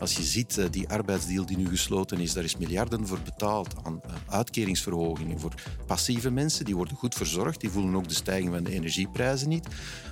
[0.00, 3.74] Als je ziet, uh, die arbeidsdeal die nu gesloten is, daar is miljarden voor betaald
[3.82, 5.54] aan uh, uitkeringsverhogingen voor
[5.86, 6.64] passieve mensen.
[6.64, 9.68] Die worden goed verzorgd, die voelen ook de stijging van de energieprijzen niet.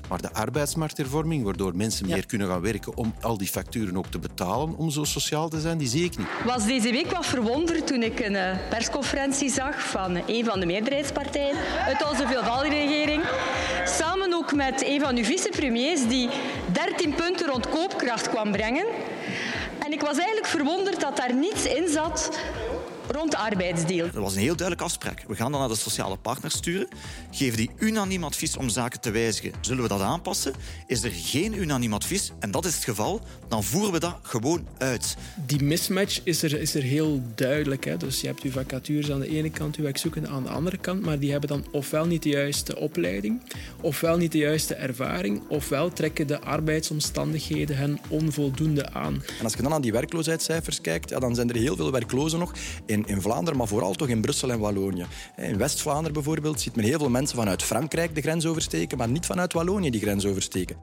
[0.08, 4.18] Maar de arbeidsmarkthervorming, waardoor mensen meer kunnen gaan werken om al die facturen ook te
[4.18, 6.26] betalen om zo sociaal te zijn, die zie ik niet.
[6.38, 10.60] Ik was deze week wat verwonderd toen ik een uh, persconferentie zag van een van
[10.60, 13.20] de meerderheidspartijen uit onze veelvuldige
[13.84, 16.28] Samen ook met een van uw vicepremiers die
[16.72, 18.84] 13 punten rond koopkracht kwam brengen.
[19.78, 22.30] En ik was eigenlijk verwonderd dat daar niets in zat
[23.14, 24.10] rond de arbeidsdeal.
[24.12, 25.24] Dat was een heel duidelijke afspraak.
[25.26, 26.88] We gaan dan naar de sociale partners sturen,
[27.30, 29.52] geven die unaniem advies om zaken te wijzigen.
[29.60, 30.52] Zullen we dat aanpassen?
[30.86, 34.66] Is er geen unaniem advies, en dat is het geval, dan voeren we dat gewoon
[34.78, 35.16] uit.
[35.46, 37.84] Die mismatch is er, is er heel duidelijk.
[37.84, 37.96] Hè?
[37.96, 41.04] Dus je hebt uw vacatures aan de ene kant, uw werkzoekenden aan de andere kant,
[41.04, 43.42] maar die hebben dan ofwel niet de juiste opleiding,
[43.80, 49.22] ofwel niet de juiste ervaring, ofwel trekken de arbeidsomstandigheden hen onvoldoende aan.
[49.38, 52.38] En als je dan naar die werkloosheidscijfers kijkt, ja, dan zijn er heel veel werklozen
[52.38, 52.52] nog
[52.86, 55.06] in, in Vlaanderen, maar vooral toch in Brussel en Wallonië.
[55.36, 59.26] In West-Vlaanderen bijvoorbeeld ziet men heel veel mensen vanuit Frankrijk de grens oversteken, maar niet
[59.26, 60.76] vanuit Wallonië die grens oversteken.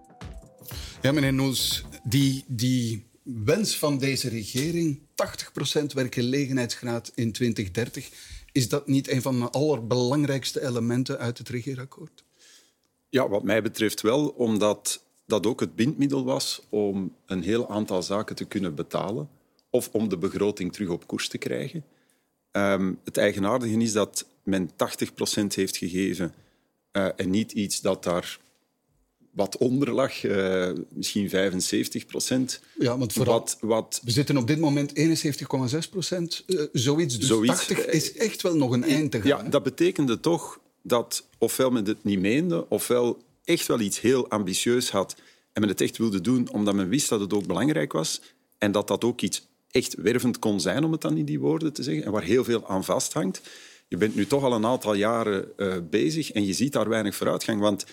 [1.02, 8.10] Ja, meneer Noels, die, die wens van deze regering, 80% werkgelegenheidsgraad in 2030,
[8.52, 12.24] is dat niet een van de allerbelangrijkste elementen uit het regeerakkoord?
[13.10, 18.04] Ja, wat mij betreft wel, omdat dat ook het bindmiddel was om een heel aantal
[18.04, 19.30] zaken te kunnen betalen
[19.70, 21.84] of om de begroting terug op koers te krijgen.
[22.52, 24.74] Um, het eigenaardige is dat men 80%
[25.48, 26.34] heeft gegeven
[26.94, 28.40] uh, en niet iets dat daar
[29.32, 32.62] wat onder lag, uh, misschien 75 procent.
[32.80, 34.02] Ja, want vooral, wat, wat...
[34.04, 37.20] we zitten op dit moment 71,6 procent, uh, zoiets.
[37.20, 39.28] Dus zoiets, 80 is echt wel nog een eind te gaan.
[39.28, 44.30] Ja, dat betekende toch dat ofwel men het niet meende, ofwel echt wel iets heel
[44.30, 45.16] ambitieus had
[45.54, 48.22] en men het echt wilde doen omdat men wist dat het ook belangrijk was
[48.58, 51.74] en dat dat ook iets echt wervend kon zijn, om het dan in die woorden
[51.74, 53.42] te zeggen, en waar heel veel aan vasthangt.
[53.88, 57.16] Je bent nu toch al een aantal jaren uh, bezig en je ziet daar weinig
[57.16, 57.60] vooruitgang.
[57.60, 57.86] Want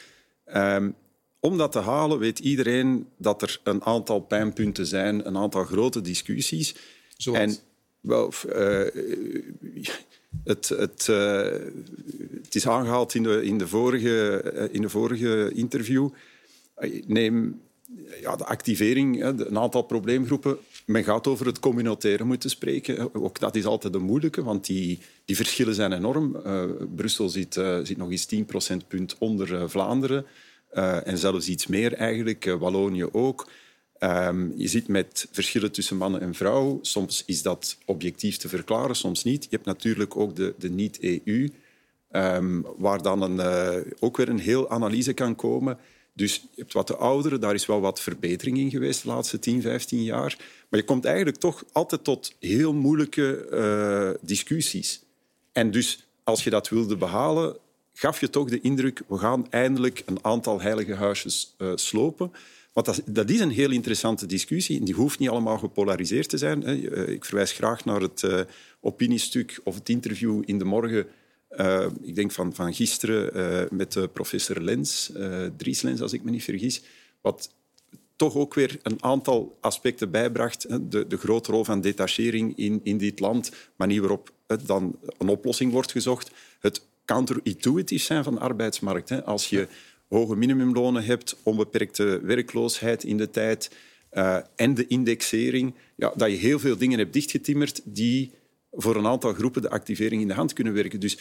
[0.54, 0.94] um,
[1.40, 6.00] om dat te halen weet iedereen dat er een aantal pijnpunten zijn, een aantal grote
[6.00, 6.74] discussies.
[7.16, 7.38] Zoals?
[7.38, 7.56] En,
[8.00, 8.86] wel, uh,
[10.44, 11.42] het, het, uh,
[12.42, 16.08] het, is aangehaald in de, in de, vorige, in de vorige interview.
[17.06, 17.60] Neem
[18.20, 20.58] ja, de activering, een aantal probleemgroepen.
[20.88, 23.14] Men gaat over het communautaire moeten spreken.
[23.14, 26.37] Ook dat is altijd een moeilijke, want die, die verschillen zijn enorm.
[26.46, 30.27] Uh, Brussel zit, uh, zit nog eens 10 procentpunt onder uh, Vlaanderen.
[31.05, 33.51] en zelfs iets meer eigenlijk, Wallonië ook.
[34.01, 36.79] Um, je zit met verschillen tussen mannen en vrouw.
[36.83, 39.42] Soms is dat objectief te verklaren, soms niet.
[39.42, 41.51] Je hebt natuurlijk ook de, de niet-EU,
[42.11, 43.40] ehm, waar dan een,
[43.98, 45.79] ook weer een heel analyse kan komen
[46.18, 49.38] dus je hebt wat de ouderen, daar is wel wat verbetering in geweest de laatste
[49.38, 50.37] 10, 15 jaar.
[50.68, 55.02] Maar je komt eigenlijk toch altijd tot heel moeilijke uh, discussies.
[55.52, 57.57] En dus als je dat wilde behalen,
[57.92, 62.33] gaf je toch de indruk, we gaan eindelijk een aantal heilige huisjes uh, slopen.
[62.72, 66.38] Want dat, dat, is een heel interessante discussie en die hoeft niet allemaal gepolariseerd te
[66.38, 66.62] zijn.
[66.62, 66.88] Hè.
[66.88, 68.46] Eh, ik verwijs graag naar het
[68.81, 71.07] opiniestuk of het interview in de morgen
[71.50, 75.12] uh, ik denk van, van gisteren uh, met uh, professor Lens,
[75.56, 76.82] Dries Lens als ik me niet vergis,
[77.20, 77.54] wat
[78.16, 80.90] toch ook weer een aantal aspecten bijbracht.
[80.90, 84.32] De, de grote rol van detachering in, in dit land, manier waarop
[84.66, 86.30] dan een oplossing wordt gezocht.
[86.61, 89.08] Het counterintuitief zijn van de arbeidsmarkt.
[89.08, 89.24] Hè.
[89.24, 89.68] Als je
[90.08, 93.70] hoge minimumlonen hebt, onbeperkte werkloosheid in de tijd
[94.56, 98.30] en de indexering, ja, dat je heel veel dingen hebt dichtgetimmerd die
[98.72, 101.00] voor een aantal groepen de activering in de hand kunnen werken.
[101.00, 101.18] Dus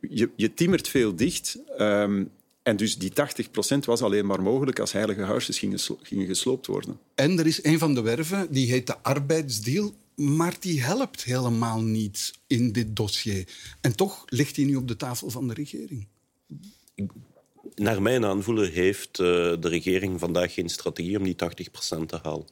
[0.00, 1.58] je, je timmert veel dicht.
[1.76, 2.24] Ehm,
[2.62, 6.98] en dus die 80% was alleen maar mogelijk als heilige huisjes gingen, gingen gesloopt worden.
[7.14, 11.82] En er is een van de werven, die heet de arbeidsdeal, maar die helpt helemaal
[11.82, 13.48] niet in dit dossier.
[13.80, 16.06] En toch ligt die nu op de tafel van de regering.
[17.74, 19.26] Naar mijn aanvoelen heeft uh,
[19.60, 21.36] de regering vandaag geen strategie om die
[22.00, 22.46] 80% te halen.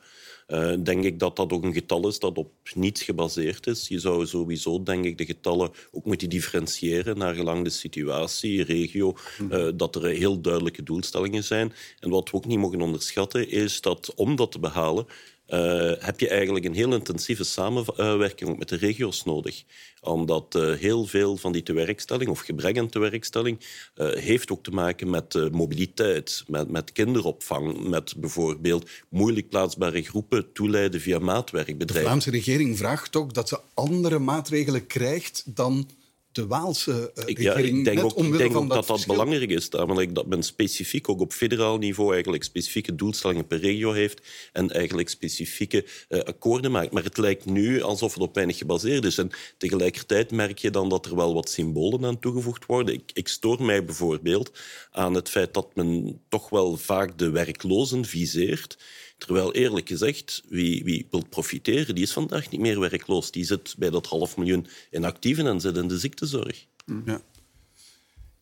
[0.48, 3.88] Uh, denk ik dat dat ook een getal is dat op niets gebaseerd is.
[3.88, 9.16] Je zou sowieso, denk ik, de getallen ook moeten differentiëren naar gelang de situatie, regio,
[9.50, 11.72] uh, dat er heel duidelijke doelstellingen zijn.
[12.00, 15.06] En wat we ook niet mogen onderschatten, is dat om dat te behalen,
[15.48, 19.62] uh, heb je eigenlijk een heel intensieve samenwerking met de regio's nodig.
[20.00, 23.58] Omdat uh, heel veel van die tewerkstelling of gebrek aan tewerkstelling
[23.96, 30.52] uh, heeft ook te maken met mobiliteit, met, met kinderopvang, met bijvoorbeeld moeilijk plaatsbare groepen
[30.52, 32.02] toeleiden via maatwerkbedrijven.
[32.02, 35.88] De Vlaamse regering vraagt ook dat ze andere maatregelen krijgt dan
[36.36, 37.36] de Waalse uh.
[37.36, 39.68] Ja, ik denk ook, ik denk ook dat dat, belangrijk is.
[39.68, 44.20] Namelijk dat men specifiek ook op federaal niveau eigenlijk specifieke doelstellingen per regio heeft
[44.52, 46.92] en eigenlijk specifieke uh, akkoorden maakt.
[46.92, 49.18] Maar het lijkt nu alsof het op weinig gebaseerd is.
[49.18, 52.94] En tegelijkertijd merk je dan dat er wel wat symbolen aan toegevoegd worden.
[52.94, 54.50] Ik, ik stoor mij bijvoorbeeld
[54.90, 58.76] aan het feit dat men toch wel vaak de werklozen viseert.
[59.18, 63.30] Terwijl eerlijk gezegd, wie, wie wil profiteren, die is vandaag niet meer werkloos.
[63.30, 66.66] Die zit bij dat half miljoen inactieven en zit in de ziektezorg.
[67.04, 67.20] Ja.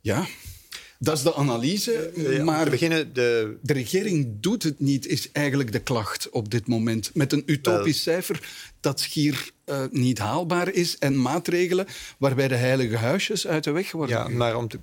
[0.00, 0.26] ja.
[0.98, 3.56] Dat is de analyse, ja, maar beginnen de...
[3.62, 7.10] de regering doet het niet, is eigenlijk de klacht op dit moment.
[7.14, 8.14] Met een utopisch Wel.
[8.14, 8.40] cijfer
[8.80, 11.86] dat schier uh, niet haalbaar is en maatregelen
[12.18, 14.16] waarbij de heilige huisjes uit de weg worden.
[14.16, 14.78] Ja, maar om te,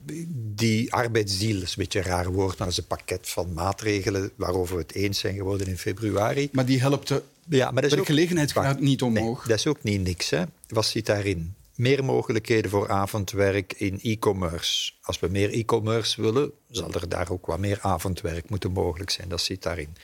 [0.56, 4.32] die arbeidsdeal is een beetje een raar woord, maar dat is een pakket van maatregelen
[4.36, 6.50] waarover we het eens zijn geworden in februari.
[6.52, 9.38] Maar die helpt de ja, maar dat is ook, niet omhoog.
[9.38, 10.30] Nee, dat is ook niet niks.
[10.30, 10.44] Hè.
[10.68, 11.54] Wat zit daarin?
[11.82, 14.92] Meer mogelijkheden voor avondwerk in e-commerce.
[15.02, 19.30] Als we meer e-commerce willen, zal er daar ook wat meer avondwerk moeten mogelijk zijn.
[19.30, 19.96] Dat zit daarin.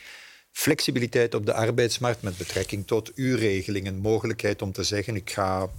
[0.51, 3.97] Flexibiliteit op de arbeidsmarkt met betrekking tot uurregelingen.
[3.97, 5.69] Mogelijkheid om te zeggen, ik ga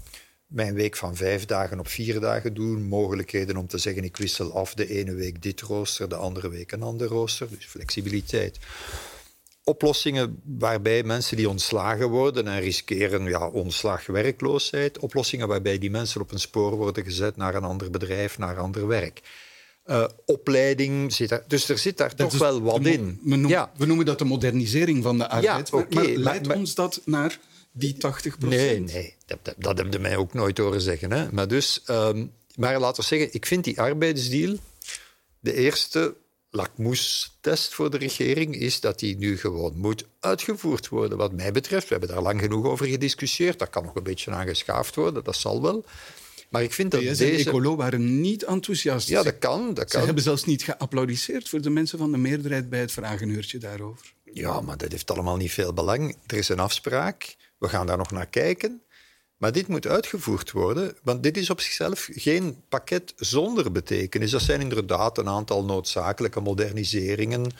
[0.46, 2.82] mijn week van vijf dagen op vier dagen doen.
[2.82, 6.72] Mogelijkheden om te zeggen, ik wissel af de ene week dit rooster, de andere week
[6.72, 7.48] een ander rooster.
[7.50, 8.58] Dus flexibiliteit
[9.68, 14.98] oplossingen waarbij mensen die ontslagen worden en riskeren ja, ontslag, werkloosheid.
[14.98, 18.86] Oplossingen waarbij die mensen op een spoor worden gezet naar een ander bedrijf, naar ander
[18.86, 19.20] werk.
[19.86, 21.44] Uh, opleiding zit daar.
[21.46, 23.20] Dus er zit daar dat toch wel wat in.
[23.22, 23.72] We noemen, ja.
[23.76, 25.68] we noemen dat de modernisering van de arbeid.
[25.68, 27.38] Ja, okay, maar, maar leidt maar, ons dat naar
[27.72, 27.98] die 80%
[28.38, 31.12] Nee, nee dat, dat, dat hebben mij ook nooit horen zeggen.
[31.12, 31.32] Hè.
[31.32, 34.56] Maar, dus, um, maar laten we zeggen, ik vind die arbeidsdeal
[35.40, 36.14] de eerste
[36.50, 41.88] lakmoestest voor de regering is dat die nu gewoon moet uitgevoerd worden, wat mij betreft.
[41.88, 43.58] We hebben daar lang genoeg over gediscussieerd.
[43.58, 45.84] Dat kan nog een beetje aangeschaafd worden, dat zal wel.
[46.48, 47.24] Maar ik vind dat PS deze...
[47.24, 49.08] en Ecolo waren niet enthousiast.
[49.08, 49.74] Ja, dat kan.
[49.74, 50.00] Dat kan.
[50.00, 54.12] Ze hebben zelfs niet geapplaudisseerd voor de mensen van de meerderheid bij het vragenuurtje daarover.
[54.24, 56.16] Ja, maar dat heeft allemaal niet veel belang.
[56.26, 57.36] Er is een afspraak.
[57.58, 58.82] We gaan daar nog naar kijken.
[59.38, 64.30] Maar dit moet uitgevoerd worden, want dit is op zichzelf geen pakket zonder betekenis.
[64.30, 67.52] Dat zijn inderdaad een aantal noodzakelijke moderniseringen,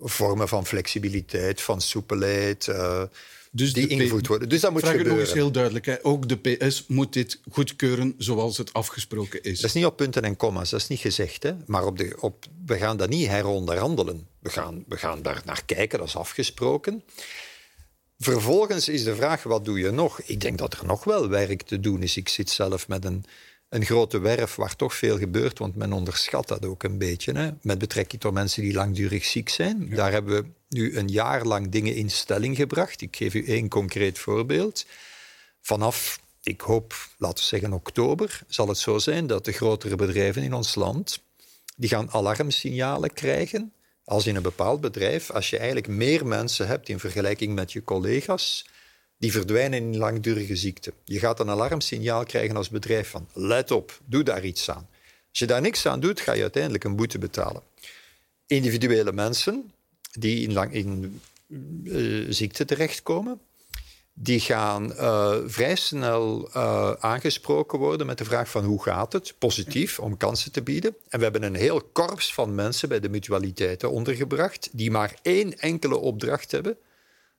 [0.00, 2.66] vormen van flexibiliteit, van soepelheid.
[2.66, 3.02] Uh,
[3.50, 4.48] dus die ingevoerd worden.
[4.48, 5.18] Dus dat moet Vraag gebeuren.
[5.18, 5.86] nog eens heel duidelijk.
[5.86, 6.04] Hè.
[6.04, 9.60] Ook de PS moet dit goedkeuren zoals het afgesproken is.
[9.60, 11.42] Dat is niet op punten en commas, dat is niet gezegd.
[11.42, 11.52] Hè.
[11.66, 14.26] Maar op de, op, we gaan dat niet heronderhandelen.
[14.38, 17.02] We gaan, we gaan daar naar kijken, dat is afgesproken.
[18.18, 20.20] Vervolgens is de vraag, wat doe je nog?
[20.20, 22.16] Ik denk dat er nog wel werk te doen is.
[22.16, 23.24] Ik zit zelf met een,
[23.68, 27.32] een grote werf waar toch veel gebeurt, want men onderschat dat ook een beetje.
[27.32, 27.50] Hè?
[27.62, 29.86] Met betrekking tot mensen die langdurig ziek zijn.
[29.88, 29.96] Ja.
[29.96, 33.00] Daar hebben we nu een jaar lang dingen in stelling gebracht.
[33.00, 34.86] Ik geef u één concreet voorbeeld.
[35.60, 40.42] Vanaf, ik hoop, laten we zeggen oktober, zal het zo zijn dat de grotere bedrijven
[40.42, 41.22] in ons land,
[41.76, 43.72] die gaan alarmsignalen krijgen
[44.06, 47.84] als in een bepaald bedrijf, als je eigenlijk meer mensen hebt in vergelijking met je
[47.84, 48.66] collega's,
[49.18, 50.92] die verdwijnen in langdurige ziekte.
[51.04, 54.88] Je gaat een alarmsignaal krijgen als bedrijf van let op, doe daar iets aan.
[55.30, 57.62] Als je daar niks aan doet, ga je uiteindelijk een boete betalen.
[58.46, 59.72] Individuele mensen
[60.12, 61.20] die in, lang, in
[61.82, 63.40] uh, ziekte terechtkomen,
[64.18, 69.34] die gaan uh, vrij snel uh, aangesproken worden met de vraag van hoe gaat het,
[69.38, 70.96] positief, om kansen te bieden.
[71.08, 75.58] En we hebben een heel korps van mensen bij de mutualiteiten ondergebracht die maar één
[75.58, 76.76] enkele opdracht hebben,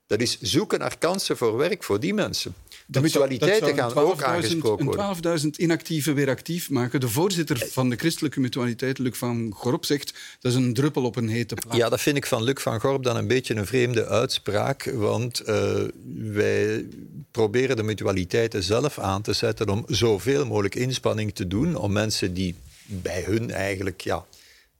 [0.08, 2.56] Dat is zoeken naar kansen voor werk voor die mensen.
[2.86, 5.06] De mutualiteiten gaan ook aangesproken worden.
[5.24, 7.00] Een 12.000 inactieve weer actief maken.
[7.00, 11.16] De voorzitter van de christelijke mutualiteit, Luc van Gorp, zegt dat is een druppel op
[11.16, 11.76] een hete plaat.
[11.76, 14.92] Ja, dat vind ik van Luc van Gorp dan een beetje een vreemde uitspraak.
[14.94, 15.84] Want eh,
[16.16, 16.86] wij
[17.32, 22.34] proberen de mutualiteiten zelf aan te zetten om zoveel mogelijk inspanning te doen om mensen
[22.34, 22.56] die
[22.86, 24.26] bij hun eigenlijk ja,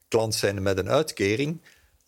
[0.08, 1.60] klant zijn met een uitkering,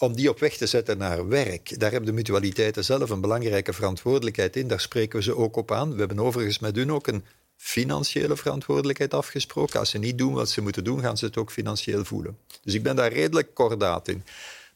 [0.03, 1.79] om die op weg te zetten naar werk.
[1.81, 4.69] Daar hebben de mutualiteiten zelf een belangrijke verantwoordelijkheid in.
[4.69, 5.93] Daar spreken we ze ook op aan.
[5.93, 7.25] We hebben overigens met hun ook een
[7.57, 9.79] financiële verantwoordelijkheid afgesproken.
[9.79, 12.39] Als ze niet doen wat ze moeten doen, gaan ze het ook financieel voelen.
[12.63, 14.25] Dus ik ben daar redelijk kordaat in.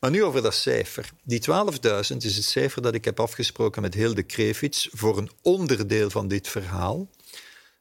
[0.01, 1.11] Maar nu over dat cijfer.
[1.23, 5.31] Die 12.000 is het cijfer dat ik heb afgesproken met heel de Krevits voor een
[5.43, 7.09] onderdeel van dit verhaal.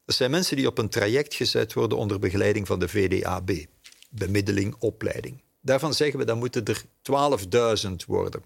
[0.06, 3.52] Dat zijn mensen die op een traject gezet worden onder begeleiding van de VDAB.
[4.10, 5.41] Bemiddeling, opleiding.
[5.66, 6.84] Daarvan zeggen we dat moeten er
[7.86, 8.43] 12.000 worden.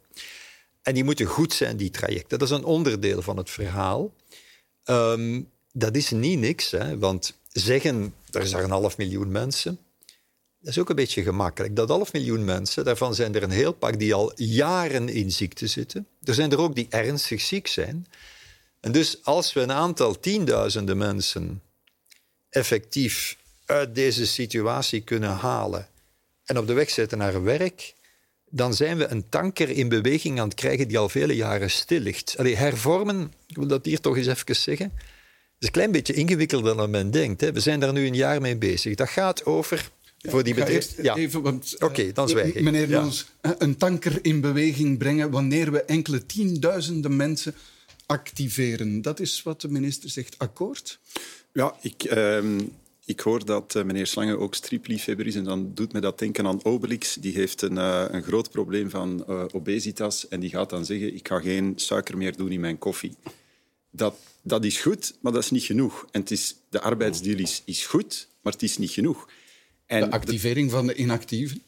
[0.81, 2.39] En die moeten goed zijn, die trajecten.
[2.39, 4.13] Dat is een onderdeel van het verhaal.
[4.83, 5.41] Ehm,
[5.71, 9.79] dat is niet niks, hè, want zeggen er zijn een half miljoen mensen.
[10.59, 11.75] Dat is ook een beetje gemakkelijk.
[11.75, 15.67] Dat half miljoen mensen, daarvan zijn er een heel pak die al jaren in ziekte
[15.67, 16.07] zitten.
[16.23, 18.07] Er zijn er ook die ernstig ziek zijn.
[18.79, 21.61] En dus als we een aantal tienduizenden mensen
[22.49, 25.87] effectief uit deze situatie kunnen halen
[26.47, 27.93] en op de weg zetten naar werk,
[28.49, 31.99] dan zijn we een tanker in beweging aan het krijgen die al vele jaren stil
[31.99, 32.35] ligt.
[32.37, 34.91] Allee, hervormen, ik wil dat hier toch eens even zeggen,
[35.59, 37.41] is een klein beetje ingewikkelder dan men denkt.
[37.41, 37.51] Hè.
[37.51, 38.95] We zijn daar nu een jaar mee bezig.
[38.95, 41.03] Dat gaat over voor die bedrijven.
[41.79, 42.61] eh, Oké, dan zwijg ik.
[42.63, 43.01] Meneer Ja.
[43.01, 47.55] Noons, eh, een tanker in beweging brengen wanneer we enkele tienduizenden mensen
[48.05, 49.01] activeren.
[49.01, 50.35] Dat is wat de minister zegt.
[50.37, 50.99] Akkoord?
[51.53, 52.59] Ja, ik, ehm,
[53.07, 56.47] ik hoor dat eh, meneer Slange ook stripliefhebber is en dan doet me dat denken
[56.47, 57.13] aan Obelix.
[57.13, 61.15] Die heeft een, eh, een groot probleem van eh, obesitas en die gaat dan zeggen
[61.15, 63.15] ik ga geen suiker meer doen in mijn koffie.
[63.89, 66.07] Dat, dat is goed, maar dat is niet genoeg.
[66.11, 69.29] En het is, de arbeidsdeal is, is goed, maar het is niet genoeg.
[69.85, 71.61] En De activering van de inactieven?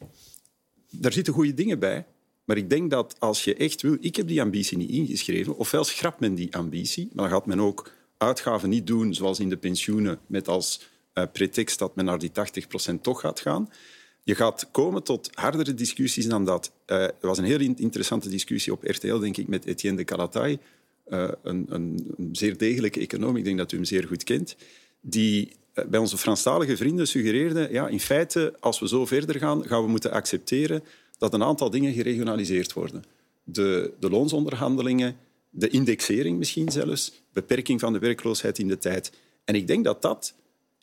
[0.90, 2.06] daar zitten goede dingen bij.
[2.46, 3.98] Maar ik denk dat als je echt wil...
[4.00, 5.58] Ik heb die ambitie niet ingeschreven.
[5.58, 9.50] Ofwel schrapt men die ambitie, maar dan gaat men ook uitgaven niet doen, zoals in
[9.50, 10.82] de pensioenen, met als
[11.28, 12.32] pretext dat men naar die
[12.92, 13.70] 80% toch gaat gaan.
[14.24, 16.72] Je gaat komen tot hardere discussies dan dat.
[16.86, 20.04] Eh, er was een heel in- interessante discussie op RTL, denk ik, met Etienne de
[20.04, 20.60] Calatai,
[21.04, 24.56] eh, een, een, zeer degelijke econoom, ik denk dat u hem zeer goed kent,
[25.02, 29.68] die eh, bij onze Franstalige vrienden suggereerde, ja, in feite, als we zo verder gaan,
[29.68, 30.84] gaan we moeten accepteren
[31.18, 33.04] dat een aantal dingen geregionaliseerd worden.
[33.44, 35.16] De, de loonsonderhandelingen,
[35.50, 39.12] de indexering misschien zelfs, beperking van de werkloosheid in de tijd.
[39.46, 40.34] En ik denk dat dat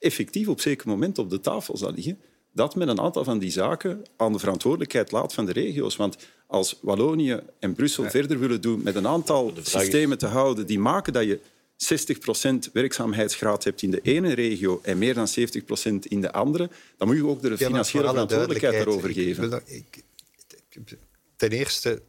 [0.07, 2.19] effectief op zeker moment op de tafel zal liggen,
[2.53, 5.97] dat men een aantal van die zaken aan de verantwoordelijkheid laat van de regio's.
[5.97, 10.79] Want als Wallonië en Brussel verder willen doen met een aantal systemen te houden die
[10.79, 11.41] maken dat je
[12.69, 17.09] 60% werkzaamheidsgraad hebt in de ene regio en meer dan 70% in de andere, dan
[17.09, 19.63] moet je ook de financiële verantwoordelijkheid daarover geven.
[19.67, 20.05] ik-
[21.37, 22.03] ten eerste,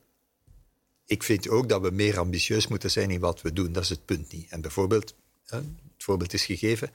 [1.05, 3.71] ik vind ook dat we meer ambitieus moeten zijn in wat we doen.
[3.71, 4.49] Dat is het punt niet.
[4.49, 5.13] En bijvoorbeeld,
[5.45, 5.63] het
[5.97, 6.91] voorbeeld is gegeven,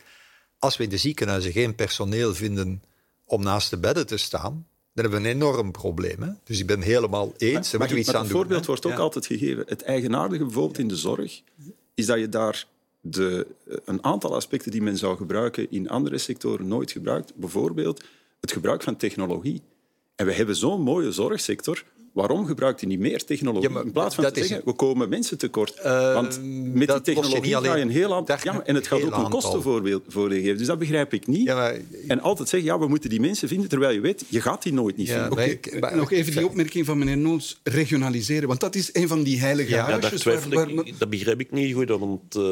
[0.63, 2.83] als we in de ziekenhuizen geen personeel vinden
[3.25, 6.23] om naast de bedden te staan, dan hebben we een enorm probleem.
[6.23, 6.31] Hè?
[6.45, 7.53] Dus ik ben het helemaal eens.
[7.53, 8.39] Daar Maar, moeten we iets aan het doen.
[8.39, 8.67] voorbeeld hè.
[8.67, 8.99] wordt ook Ja.
[8.99, 9.65] altijd gegeven.
[9.67, 11.43] Het eigenaardige bijvoorbeeld in de zorg
[11.95, 12.67] is dat je daar
[13.01, 13.47] de,
[13.85, 17.35] een aantal aspecten die men zou gebruiken in andere sectoren nooit gebruikt.
[17.35, 18.03] Bijvoorbeeld
[18.41, 19.63] het gebruik van technologie.
[20.15, 21.85] En we hebben zo'n mooie zorgsector.
[22.13, 23.69] Waarom gebruikt je niet meer technologie?
[23.69, 25.75] Ja, maar in plaats van dat te is- zeggen, we komen mensen tekort.
[25.75, 26.41] Eh, Want
[26.75, 28.37] met die technologie ga je een heel aantal...
[28.37, 30.59] Daar- Ja, en het gaat ook een kostenvoordeel geven.
[30.59, 31.43] Dus dat begrijp ik niet.
[31.47, 31.77] Ja, maar-
[32.09, 34.73] En altijd zeggen, ja, we moeten die mensen vinden, terwijl je weet, je gaat die
[34.73, 35.51] nooit niet Ja, vinden.
[35.51, 37.61] ik- maar- nog even die opmerking van meneer Noons.
[37.63, 40.23] Regionaliseren, want dat is een van die heilige Ja, Ja, daar huisjes.
[40.23, 42.43] waar- twijfel ik, dat begrijp ik niet goed, want eh,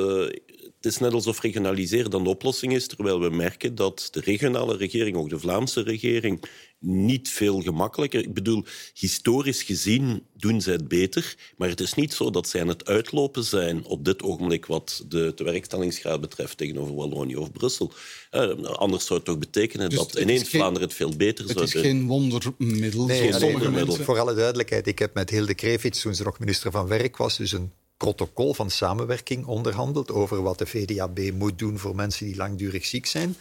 [0.77, 4.77] het is net alsof regionaliseren dan de oplossing is, terwijl we merken dat de regionale
[4.77, 6.43] regering, ook de Vlaamse regering,
[6.81, 8.21] niet veel gemakkelijker...
[8.21, 8.65] Ik bedoel,
[8.95, 12.87] historisch gezien doen zij het beter, maar het is niet zo dat zij aan het
[12.87, 17.93] uitlopen zijn op dit ogenblik wat de tewerkstellingsgraad betreft tegenover Wallonië of Brussel.
[18.31, 21.17] Eh, anders zou het toch betekenen Dus dat het is ineens geen- Vlaanderen het veel
[21.17, 21.83] beter Het zou is doen.
[21.83, 23.87] geen wondermiddel, Nee, zoals alleen sommige wondermiddel.
[23.87, 24.05] mensen.
[24.05, 27.37] Voor alle duidelijkheid, ik heb met Hilde Krevits, toen ze nog minister van Werk was,
[27.37, 32.37] dus een protocol van samenwerking onderhandeld over wat de VDAB moet doen voor mensen die
[32.37, 33.37] langdurig ziek zijn.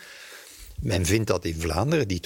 [0.81, 2.21] Men vindt dat in Vlaanderen, die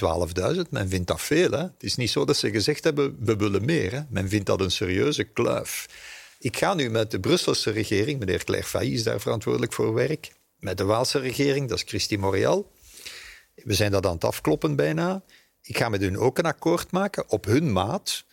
[0.54, 1.50] 12.000, men vindt dat veel.
[1.50, 1.58] Hè?
[1.58, 3.92] Het is niet zo dat ze gezegd hebben, we willen meer.
[3.92, 4.00] Hè?
[4.08, 5.88] Men vindt dat een serieuze kluif.
[6.38, 10.78] Ik ga nu met de Brusselse regering, meneer Claire is daar verantwoordelijk voor werk, met
[10.78, 12.72] de Waalse regering, dat is Christy Montreal.
[13.54, 15.22] We zijn dat aan het afkloppen bijna.
[15.62, 18.24] Ik ga met hun ook een akkoord maken op hun maat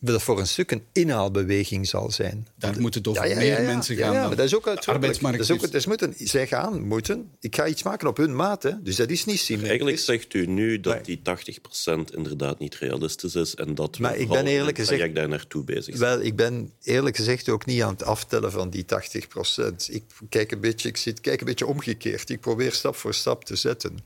[0.00, 2.46] dat voor een stuk een inhaalbeweging zal zijn.
[2.58, 4.12] Daar moet het over meer mensen gaan.
[4.12, 4.88] Ja, dan maar dat is ook de uitzonderlijk.
[5.04, 7.30] arbeidsmarkt Dat is ook, is- dat is moeten, zij gaan moeten.
[7.40, 8.82] Ik ga iets maken op hun maat, hè.
[8.82, 9.68] dus dat is niet symmetrisch.
[9.68, 14.16] Eigenlijk zegt u nu dat die 80% inderdaad niet realistisch is en dat we Maar
[14.16, 15.98] ik ben eerlijk met gezegd- daar naartoe bezig zijn.
[15.98, 20.52] Wel, ik ben eerlijk gezegd ook niet aan het aftellen van die 80% Ik, kijk
[20.52, 22.30] een beetje, ik zit, kijk een beetje omgekeerd.
[22.30, 23.98] Ik probeer stap voor stap te zetten.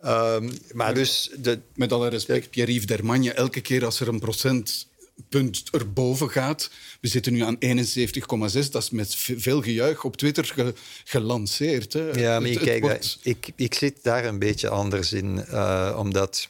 [0.00, 1.30] Ehm, maar dus...
[1.38, 4.18] De, Met alle respect, Pierre-Yves Dermagne, elke keer als er een
[5.28, 6.70] procentpunt erboven gaat...
[7.00, 8.70] We zitten nu aan 71,6.
[8.70, 11.92] Dat is met veel gejuich op Twitter ge- gelanceerd.
[11.92, 12.10] Hè.
[12.10, 16.48] Ja, maar Het- wordt- ik, ik zit daar een beetje anders in, eh, omdat...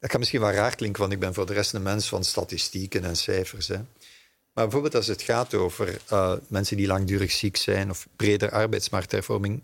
[0.00, 2.24] Dat kan misschien wel raar klinken, want ik ben voor de rest een mens van
[2.24, 3.68] statistieken en cijfers.
[3.68, 3.76] Hè.
[3.76, 9.60] Maar bijvoorbeeld als het gaat over eh, mensen die langdurig ziek zijn of breder arbeidsmarkthervorming,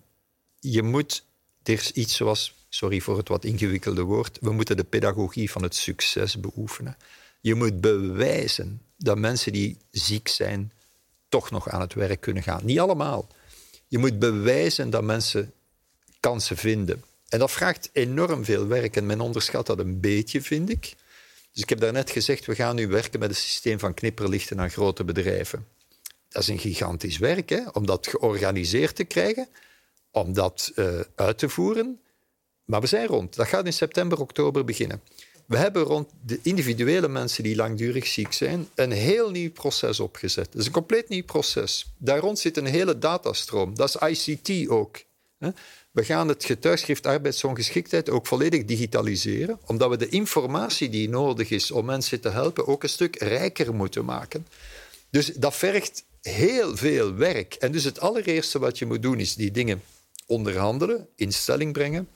[0.60, 1.24] je moet,
[1.62, 5.62] er is iets zoals, sorry voor het wat ingewikkelde woord, we moeten de pedagogie van
[5.62, 6.96] het succes beoefenen.
[7.44, 10.72] Je moet bewijzen dat mensen die ziek zijn
[11.28, 12.64] toch nog aan het werk kunnen gaan.
[12.64, 13.28] Niet allemaal.
[13.86, 15.52] Je moet bewijzen dat mensen
[16.20, 17.04] kansen vinden.
[17.28, 20.94] En dat vraagt enorm veel werk en men onderschat dat een beetje, vind ik.
[21.52, 24.70] Dus ik heb daarnet gezegd, we gaan nu werken met een systeem van knipperlichten aan
[24.70, 25.66] grote bedrijven.
[26.28, 27.68] Dat is een gigantisch werk, hè?
[27.72, 29.48] om dat georganiseerd te krijgen,
[30.10, 32.00] om dat eh, uit te voeren.
[32.64, 33.34] Maar we zijn rond.
[33.34, 35.02] Dat gaat in september, oktober beginnen.
[35.46, 40.52] We hebben rond de individuele mensen die langdurig ziek zijn een heel nieuw proces opgezet.
[40.52, 41.92] Dat is een compleet nieuw proces.
[41.98, 43.74] Daar rond zit een hele datastroom.
[43.74, 45.02] Dat is ICT ook.
[45.90, 51.70] We gaan het getuigschrift arbeidsongeschiktheid ook volledig digitaliseren, omdat we de informatie die nodig is
[51.70, 54.46] om mensen te helpen ook een stuk rijker moeten maken.
[55.10, 57.54] Dus dat vergt heel veel werk.
[57.54, 59.82] En dus het allereerste wat je moet doen is die dingen
[60.26, 62.08] onderhandelen, in stelling brengen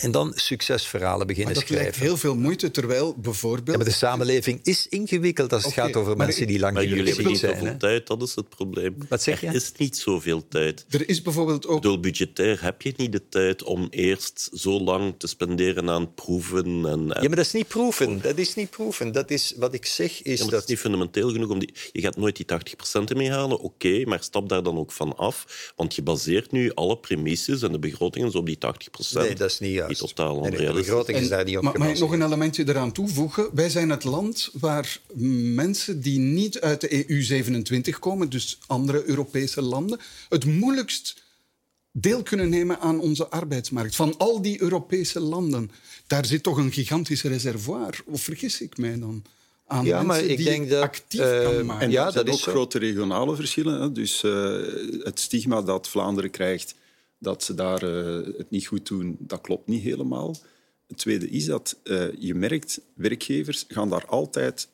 [0.00, 2.02] en dan succesverhalen Maar beginnen dat lijkt schrijven.
[2.02, 3.66] heel veel moeite, terwijl bijvoorbeeld...
[3.70, 6.96] Ja, maar de samenleving is ingewikkeld als het gaat over mensen ik- die Maar langdurig
[6.98, 7.52] jullie hebben ziek niet zijn.
[7.54, 7.78] zoveel hè.
[7.78, 8.94] tijd, dat is het probleem.
[9.08, 9.46] Wat zeg je?
[9.46, 10.84] Er is niet zoveel tijd.
[10.88, 12.00] Er is bijvoorbeeld ook...
[12.00, 16.64] Budgetair heb je niet de tijd om eerst zo lang te spenderen aan proeven.
[16.66, 18.20] En, en- Ja, maar dat is niet proeven.
[18.22, 19.12] Dat is niet proeven.
[19.12, 20.50] Dat is, wat ik zeg is Ja, maar dat...
[20.50, 21.50] dat is niet fundamenteel genoeg.
[21.50, 24.92] Om die, je gaat nooit die 80% ermee halen, oké, maar stap daar dan ook
[24.92, 25.72] van af.
[25.76, 29.12] Want je baseert nu alle premisses en de begrotingen op die 80%.
[29.12, 29.98] Nee, dat is niet juist.
[30.00, 30.86] Die totaal de onrealistisch.
[30.86, 33.48] begroting is En- daar niet op maar, mag ik nog een elementje eraan toevoegen?
[33.52, 34.98] Wij zijn het land waar
[35.54, 41.22] mensen die niet uit de EU27 komen, dus andere Europese landen, het moeilijkst
[41.92, 43.96] deel kunnen nemen aan onze arbeidsmarkt.
[43.96, 45.70] Van al die Europese landen.
[46.06, 48.00] Daar zit toch een gigantisch reservoir.
[48.06, 49.22] Of vergis ik mij dan?
[49.66, 51.82] Aan Ja, maar mensen ik die denk dat, actief eh, kan maken.
[51.86, 52.50] En Ja, zijn dat ook is zo.
[52.50, 53.80] grote regionale verschillen.
[53.80, 53.92] Hè.
[53.92, 54.56] Dus eh,
[55.04, 56.74] het stigma dat Vlaanderen krijgt
[57.20, 60.36] dat ze daar eh, het niet goed doen, dat klopt niet helemaal.
[60.86, 64.68] Het tweede is dat eh, je merkt, werkgevers gaan daar altijd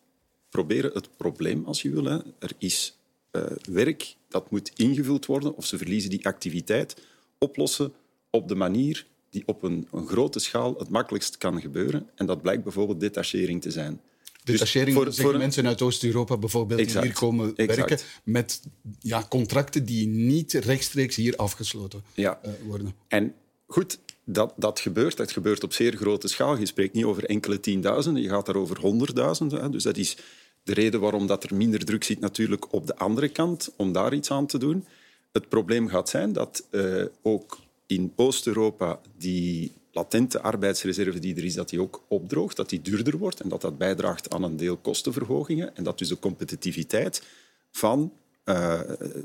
[0.49, 2.05] proberen het probleem, als je wil.
[2.05, 2.18] Hè.
[2.38, 2.99] Er is
[3.30, 7.03] eh, werk dat moet ingevuld worden, of ze verliezen die activiteit,
[7.38, 7.92] oplossen
[8.30, 12.11] op de manier die op een, een grote schaal het makkelijkst kan gebeuren.
[12.14, 14.01] En dat blijkt bijvoorbeeld detachering te zijn.
[14.47, 17.76] Dus Detachering voor- zeggen voor mensen uit Oost-Europa bijvoorbeeld die hier komen Exact.
[17.88, 18.61] werken met
[19.01, 22.38] ja, contracten die niet rechtstreeks hier afgesloten Ja.
[22.42, 22.94] eh, worden.
[23.09, 23.34] En
[23.66, 25.16] goed, dat, dat gebeurt.
[25.16, 26.59] Dat gebeurt op zeer grote schaal.
[26.59, 29.70] Je spreekt niet over enkele tienduizenden, je gaat daar over honderdduizenden.
[29.70, 30.16] Dus dat is
[30.62, 34.14] de reden waarom dat er minder druk zit natuurlijk op de andere kant, om daar
[34.14, 34.84] iets aan te doen.
[35.32, 41.55] Het probleem gaat zijn dat eh, ook in Oost-Europa die latente arbeidsreserve die er is,
[41.55, 44.76] dat die ook opdroogt, dat die duurder wordt en dat dat bijdraagt aan een deel
[44.76, 47.22] kostenverhogingen en dat dus de competitiviteit
[47.70, 48.12] van
[48.44, 48.80] eh,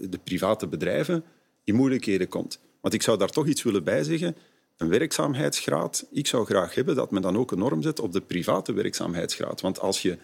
[0.09, 1.23] de private bedrijven
[1.63, 2.59] in moeilijkheden komt.
[2.81, 4.35] Want ik zou daar toch iets willen bijzeggen.
[4.77, 6.07] Een werkzaamheidsgraad.
[6.11, 9.61] Ik zou graag hebben dat men dan ook een norm zet op de private werkzaamheidsgraad.
[9.61, 10.17] Want als je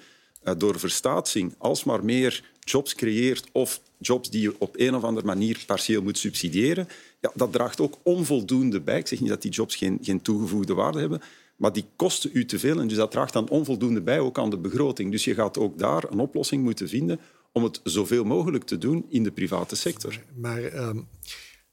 [0.44, 5.26] eh, door verstaatsing alsmaar meer jobs creëert of jobs die je op een of andere
[5.26, 6.88] manier partieel moet subsidiëren,
[7.22, 8.98] ja, dat draagt ook onvoldoende bij.
[8.98, 11.22] Ik zeg niet dat die jobs geen, geen toegevoegde waarde hebben,
[11.56, 14.50] maar die kosten u te veel en dus dat draagt dan onvoldoende bij ook aan
[14.50, 15.12] de begroting.
[15.12, 17.20] Dus je gaat ook daar een oplossing moeten vinden
[17.52, 20.24] om het zoveel mogelijk te doen in de private sector.
[20.36, 21.00] Maar ehm,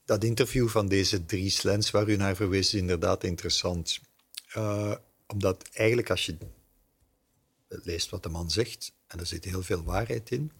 [0.04, 4.00] dat interview van deze drie slens waar u naar verwees is inderdaad interessant.
[4.52, 4.94] Eh,
[5.26, 6.36] omdat eigenlijk als je
[7.68, 10.52] leest wat de man zegt, en er zit heel veel waarheid in,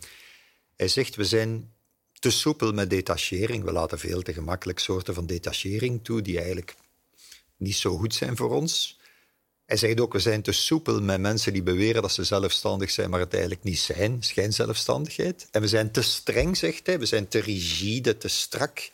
[0.77, 1.73] hij zegt we zijn
[2.13, 3.65] te soepel met detachering.
[3.65, 6.75] We laten veel te gemakkelijk soorten van detachering toe die eigenlijk
[7.57, 8.99] niet zo goed zijn voor ons.
[9.67, 13.11] Hij zegt ook, we zijn te soepel met mensen die beweren dat ze zelfstandig zijn,
[13.11, 14.23] maar het eigenlijk niet zijn.
[14.23, 15.49] Schijnzelfstandigheid.
[15.51, 16.99] En we zijn te streng, zegt hij.
[16.99, 18.91] We zijn te rigide, te strak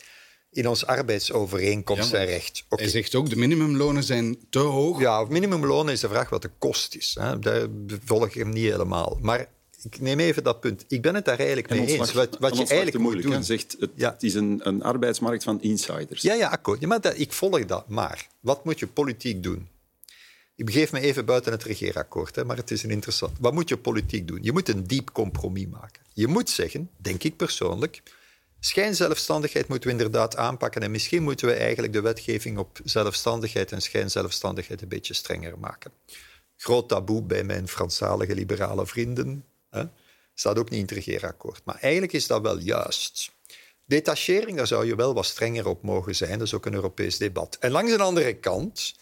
[0.51, 2.65] in ons arbeidsovereenkomst Ja, en recht.
[2.69, 5.01] Hij zegt ook, de minimumlonen zijn te hoog.
[5.01, 7.17] Ja, minimumloon is de vraag wat de kost is.
[7.21, 7.39] Hè.
[7.39, 7.67] Daar
[8.05, 9.19] volg ik hem niet helemaal.
[9.21, 9.49] Maar
[9.83, 10.85] ik neem even dat punt.
[10.89, 12.13] Ik ben het daar eigenlijk mee eens.
[12.13, 13.45] Wat, wat je eigenlijk moet doen...
[13.45, 14.13] Zegt, het, ja.
[14.13, 16.23] het is een, een, arbeidsmarkt van insiders.
[16.23, 16.81] Ja, ja akkoord.
[16.81, 17.89] Ja, maar dat, ik volg dat.
[17.89, 19.69] Maar wat moet je politiek doen?
[20.57, 23.37] Ik begeef me even buiten het regeerakkoord, hè, maar het is een interessant.
[23.41, 24.39] Wat moet je politiek doen?
[24.43, 26.03] Je moet een diep compromis maken.
[26.13, 28.03] Je moet zeggen, denk ik persoonlijk,
[28.59, 33.83] schijnzelfstandigheid moeten we inderdaad aanpakken en misschien moeten we eigenlijk de wetgeving op zelfstandigheid en
[33.83, 35.93] schijnzelfstandigheid een beetje strenger maken.
[36.57, 39.45] Groot taboe bij mijn Franstalige liberale vrienden.
[39.71, 39.83] Hè?
[40.35, 41.61] Staat ook niet in het regeerakkoord.
[41.65, 43.33] Maar eigenlijk is dat wel juist.
[43.85, 46.39] Detachering, daar zou je wel wat strenger op mogen zijn.
[46.39, 47.57] Dat is ook een Europees debat.
[47.61, 48.95] En langs een andere kant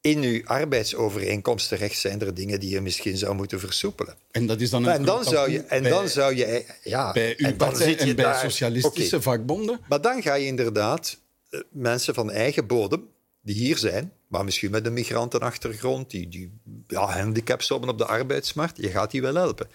[0.00, 4.14] in uw arbeidsovereenkomst terecht zijn er dingen die je misschien zou moeten versoepelen.
[4.30, 6.64] En dat is dan een en dan zou je En bij, dan zou je...
[6.82, 9.80] Ja, bij uw en partij en bij socialistische vakbonden?
[9.88, 11.18] Maar dan ga je inderdaad
[11.50, 13.08] eh, mensen van eigen bodem,
[13.40, 16.50] die hier zijn, maar misschien met een migrantenachtergrond, die, die
[16.86, 19.68] ja, handicaps hebben op de arbeidsmarkt, je gaat die wel helpen.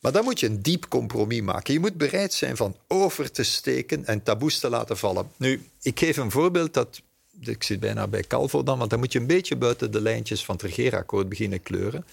[0.00, 1.72] Maar dan moet je een diep compromis maken.
[1.72, 5.30] Je moet bereid zijn van over te steken en taboes te laten vallen.
[5.36, 7.00] Nu, ik geef een voorbeeld dat
[7.40, 10.44] ik zit bijna bij Calvo dan, want dan moet je een beetje buiten de lijntjes
[10.44, 12.06] van het regeerakkoord beginnen kleuren.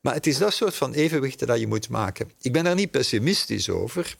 [0.00, 2.30] Maar het is dat soort van evenwichten dat je moet maken.
[2.40, 4.16] Ik ben daar niet pessimistisch over,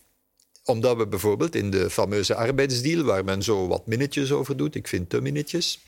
[0.64, 4.88] omdat we bijvoorbeeld in de fameuze arbeidsdeal, waar men zo wat minnetjes over doet, ik
[4.88, 5.80] vind te minnetjes,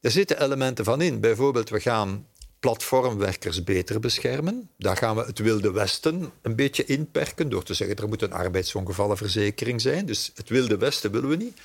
[0.00, 1.20] daar zitten elementen van in.
[1.20, 2.26] Bijvoorbeeld, we gaan
[2.60, 4.70] platformwerkers beter beschermen.
[4.78, 8.32] Daar gaan we het Wilde Westen een beetje inperken door te zeggen er moet een
[8.32, 10.06] arbeidsongevallenverzekering zijn.
[10.06, 11.60] Dus het Wilde Westen willen we niet.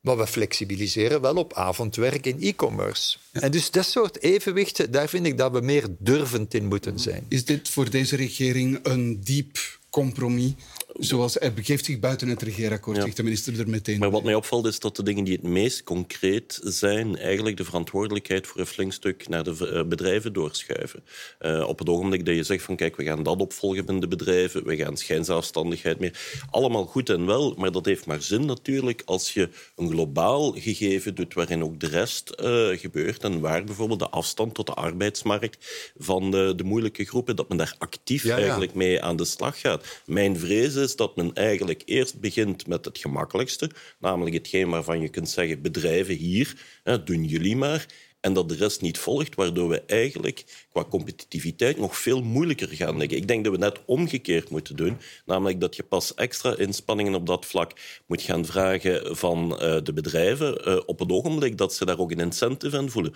[0.00, 3.18] Maar we flexibiliseren wel op avondwerk in e-commerce.
[3.32, 7.26] En dus dat soort evenwichten, daar vind ik dat we meer durvend in moeten zijn.
[7.28, 9.58] Is dit voor deze regering een diep
[9.90, 10.52] compromis
[10.98, 13.98] Zoals hij begeeft zich buiten het regeerakkoord, zegt de minister er meteen.
[13.98, 17.64] Maar wat mij opvalt is dat de dingen die het meest concreet zijn, eigenlijk de
[17.64, 21.04] verantwoordelijkheid voor een flink stuk naar de eh, bedrijven doorschuiven.
[21.40, 24.08] Uh, op het ogenblik dat je zegt van kijk, we gaan dat opvolgen in de
[24.08, 26.42] bedrijven, we gaan schijnzelfstandigheid meer.
[26.50, 31.14] Allemaal goed en wel, maar dat heeft maar zin natuurlijk als je een globaal gegeven
[31.14, 35.92] doet waarin ook de rest uh, gebeurt en waar bijvoorbeeld de afstand tot de arbeidsmarkt
[35.96, 38.42] van de, de moeilijke groepen, dat men daar actief ja, ja.
[38.42, 39.84] eigenlijk mee aan de slag gaat.
[40.06, 45.08] Mijn vrees is dat men eigenlijk eerst begint met het gemakkelijkste, namelijk hetgeen waarvan je
[45.08, 47.86] kunt zeggen, bedrijven hier, hè, doen jullie maar,
[48.22, 52.96] en dat de rest niet volgt, waardoor we eigenlijk qua competitiviteit nog veel moeilijker gaan
[52.96, 53.16] liggen.
[53.16, 57.26] Ik denk dat we net omgekeerd moeten doen, namelijk dat je pas extra inspanningen op
[57.26, 57.72] dat vlak
[58.06, 62.10] moet gaan vragen van uh, de bedrijven uh, op het ogenblik dat ze daar ook
[62.10, 63.14] een incentive aan voelen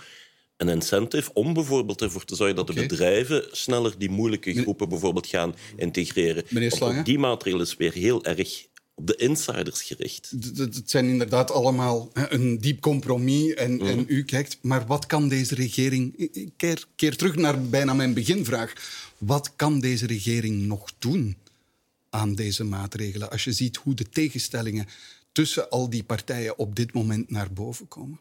[0.57, 2.83] een incentive om bijvoorbeeld ervoor te zorgen dat okay.
[2.83, 6.45] de bedrijven sneller die moeilijke groepen bijvoorbeeld gaan integreren.
[6.49, 7.03] Meneer Slange?
[7.03, 10.33] Die maatregel is weer heel erg op de insiders gericht.
[10.57, 13.87] Het zijn inderdaad allemaal een diep compromis en, mm.
[13.87, 14.59] en, u kijkt...
[14.61, 16.17] Maar wat kan deze regering...
[16.17, 18.73] Ik keer, keer terug naar bijna mijn beginvraag.
[19.19, 21.37] Wat kan deze regering nog doen
[22.11, 23.31] aan deze maatregelen?
[23.31, 24.87] Als je ziet hoe de tegenstellingen
[25.33, 28.21] tussen al die partijen op dit moment naar boven komen.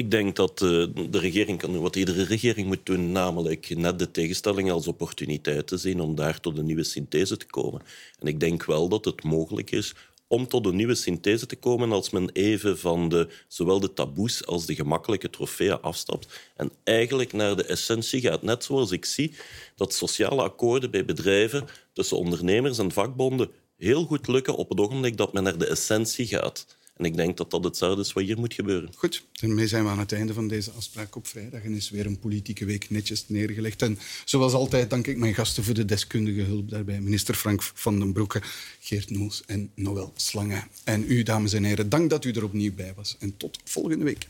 [0.00, 3.98] Ik denk dat uh, de regering kan doen wat iedere regering moet doen, namelijk net
[3.98, 7.82] de tegenstellingen als opportuniteit te zien om daar tot een nieuwe synthese te komen.
[8.18, 9.94] En ik denk wel dat het mogelijk is
[10.26, 14.46] om tot een nieuwe synthese te komen als men even van de, zowel de taboes
[14.46, 18.42] als de gemakkelijke trofeeën afstapt en eigenlijk naar de essentie gaat.
[18.42, 19.34] Net zoals ik zie
[19.76, 25.16] dat sociale akkoorden bij bedrijven tussen ondernemers en vakbonden heel goed lukken op het ogenblik
[25.16, 26.78] dat men naar de essentie gaat.
[27.00, 28.90] En ik denk dat dat hetzelfde is wat hier moet gebeuren.
[28.94, 31.62] Goed, daarmee zijn we aan het einde van deze afspraak op vrijdag.
[31.62, 33.82] En is weer een politieke week netjes neergelegd.
[33.82, 37.00] En zoals altijd dank ik mijn gasten voor de deskundige hulp daarbij.
[37.00, 38.42] Minister Frank van den Broeke,
[38.80, 40.62] Geert Noels en Noël Slange.
[40.84, 43.16] En u, dames en heren, dank dat u er opnieuw bij was.
[43.18, 44.26] En tot volgende week.